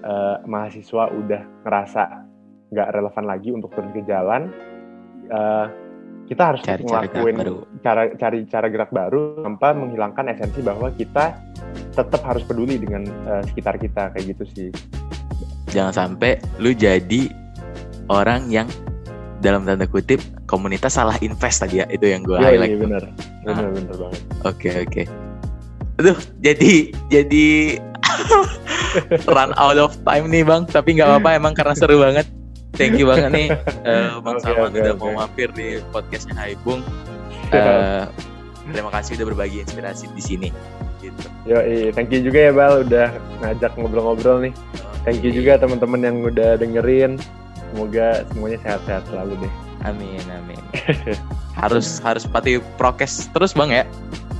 uh, 0.05 0.39
mahasiswa 0.47 1.09
udah 1.11 1.41
ngerasa 1.67 2.03
nggak 2.73 2.89
relevan 2.95 3.25
lagi 3.27 3.49
untuk 3.53 3.69
turun 3.75 3.91
ke 3.91 4.01
jalan, 4.07 4.49
uh, 5.29 5.67
kita 6.23 6.55
harus 6.55 6.61
cari 6.63 6.81
ngelakuin 6.87 7.35
cara, 7.35 7.51
cara 7.83 8.03
cari 8.15 8.39
cara 8.47 8.67
gerak 8.71 8.91
baru 8.95 9.43
tanpa 9.43 9.75
menghilangkan 9.75 10.31
esensi 10.31 10.63
bahwa 10.63 10.87
kita 10.95 11.35
tetap 11.93 12.21
harus 12.23 12.43
peduli 12.47 12.79
dengan 12.79 13.03
uh, 13.27 13.43
sekitar 13.43 13.75
kita 13.75 14.09
kayak 14.15 14.35
gitu 14.35 14.43
sih. 14.55 14.69
Jangan 15.75 15.93
sampai 15.93 16.39
lu 16.63 16.71
jadi 16.71 17.27
orang 18.07 18.47
yang 18.47 18.67
dalam 19.43 19.67
tanda 19.67 19.83
kutip 19.83 20.23
komunitas 20.47 20.95
salah 20.95 21.19
invest 21.19 21.59
tadi 21.59 21.83
ya 21.83 21.85
itu 21.91 22.07
yang 22.07 22.23
gue 22.23 22.39
highlight 22.39 22.71
iya 22.71 22.79
benar 22.79 23.03
benar 23.43 23.63
nah. 23.67 23.71
benar 23.75 23.95
banget. 23.99 24.21
Oke 24.23 24.47
okay, 24.47 24.73
oke. 24.87 24.91
Okay. 24.91 25.05
aduh 25.99 26.17
jadi 26.39 26.71
jadi 27.11 27.47
run 29.35 29.51
out 29.59 29.75
of 29.75 29.91
time 30.07 30.31
nih 30.31 30.47
bang. 30.47 30.63
Tapi 30.71 30.95
nggak 30.95 31.07
apa-apa 31.11 31.29
emang 31.43 31.51
karena 31.51 31.75
seru 31.75 31.99
banget 31.99 32.25
thank 32.75 32.97
you 32.97 33.05
banget 33.09 33.29
nih 33.29 33.47
uh, 33.85 34.17
Bang 34.25 34.37
okay, 34.37 34.49
Salman 34.49 34.73
okay, 34.73 34.81
udah 34.81 34.93
okay. 34.97 35.01
mau 35.01 35.11
mampir 35.21 35.49
di 35.53 35.67
podcastnya 35.93 36.35
Haibung. 36.37 36.81
Uh, 37.53 38.09
terima 38.73 38.89
kasih 38.89 39.21
udah 39.21 39.27
berbagi 39.29 39.57
inspirasi 39.61 40.09
di 40.13 40.23
sini. 40.23 40.49
Gitu. 40.97 41.23
Yo, 41.45 41.59
thank 41.93 42.09
you 42.09 42.23
juga 42.23 42.49
ya 42.49 42.51
Bal 42.55 42.87
udah 42.87 43.07
ngajak 43.43 43.71
ngobrol-ngobrol 43.77 44.49
nih. 44.49 44.53
Thank 45.03 45.21
you 45.21 45.35
juga 45.35 45.59
teman-teman 45.59 46.01
yang 46.01 46.17
udah 46.23 46.55
dengerin. 46.57 47.19
Semoga 47.73 48.23
semuanya 48.31 48.59
sehat-sehat 48.63 49.03
selalu 49.11 49.33
deh. 49.43 49.53
Amin, 49.83 50.23
amin. 50.31 50.59
harus 51.59 52.01
harus 52.01 52.25
pati 52.25 52.57
prokes 52.79 53.29
terus 53.35 53.53
bang 53.53 53.83
ya. 53.83 53.85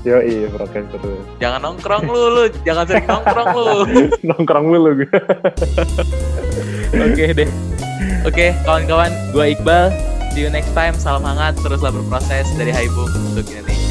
Yo 0.03 0.17
iya 0.23 0.47
prokes 0.49 0.87
terus. 0.89 1.23
Jangan 1.43 1.59
nongkrong 1.63 2.07
lu, 2.07 2.23
lu 2.31 2.43
jangan 2.63 2.87
sering 2.87 3.05
nongkrong 3.07 3.49
lu. 3.55 3.75
nongkrong 4.31 4.65
lu 4.71 4.77
lu. 4.79 4.91
Oke 6.95 7.25
deh. 7.35 7.72
Oke, 8.23 8.55
kawan-kawan, 8.63 9.11
gue 9.35 9.45
Iqbal. 9.57 9.91
See 10.33 10.41
you 10.41 10.49
next 10.49 10.73
time. 10.73 10.97
Salam 10.97 11.21
hangat, 11.27 11.53
teruslah 11.61 11.93
berproses 11.93 12.47
dari 12.57 12.73
Haibung 12.73 13.11
untuk 13.11 13.45
Indonesia. 13.51 13.82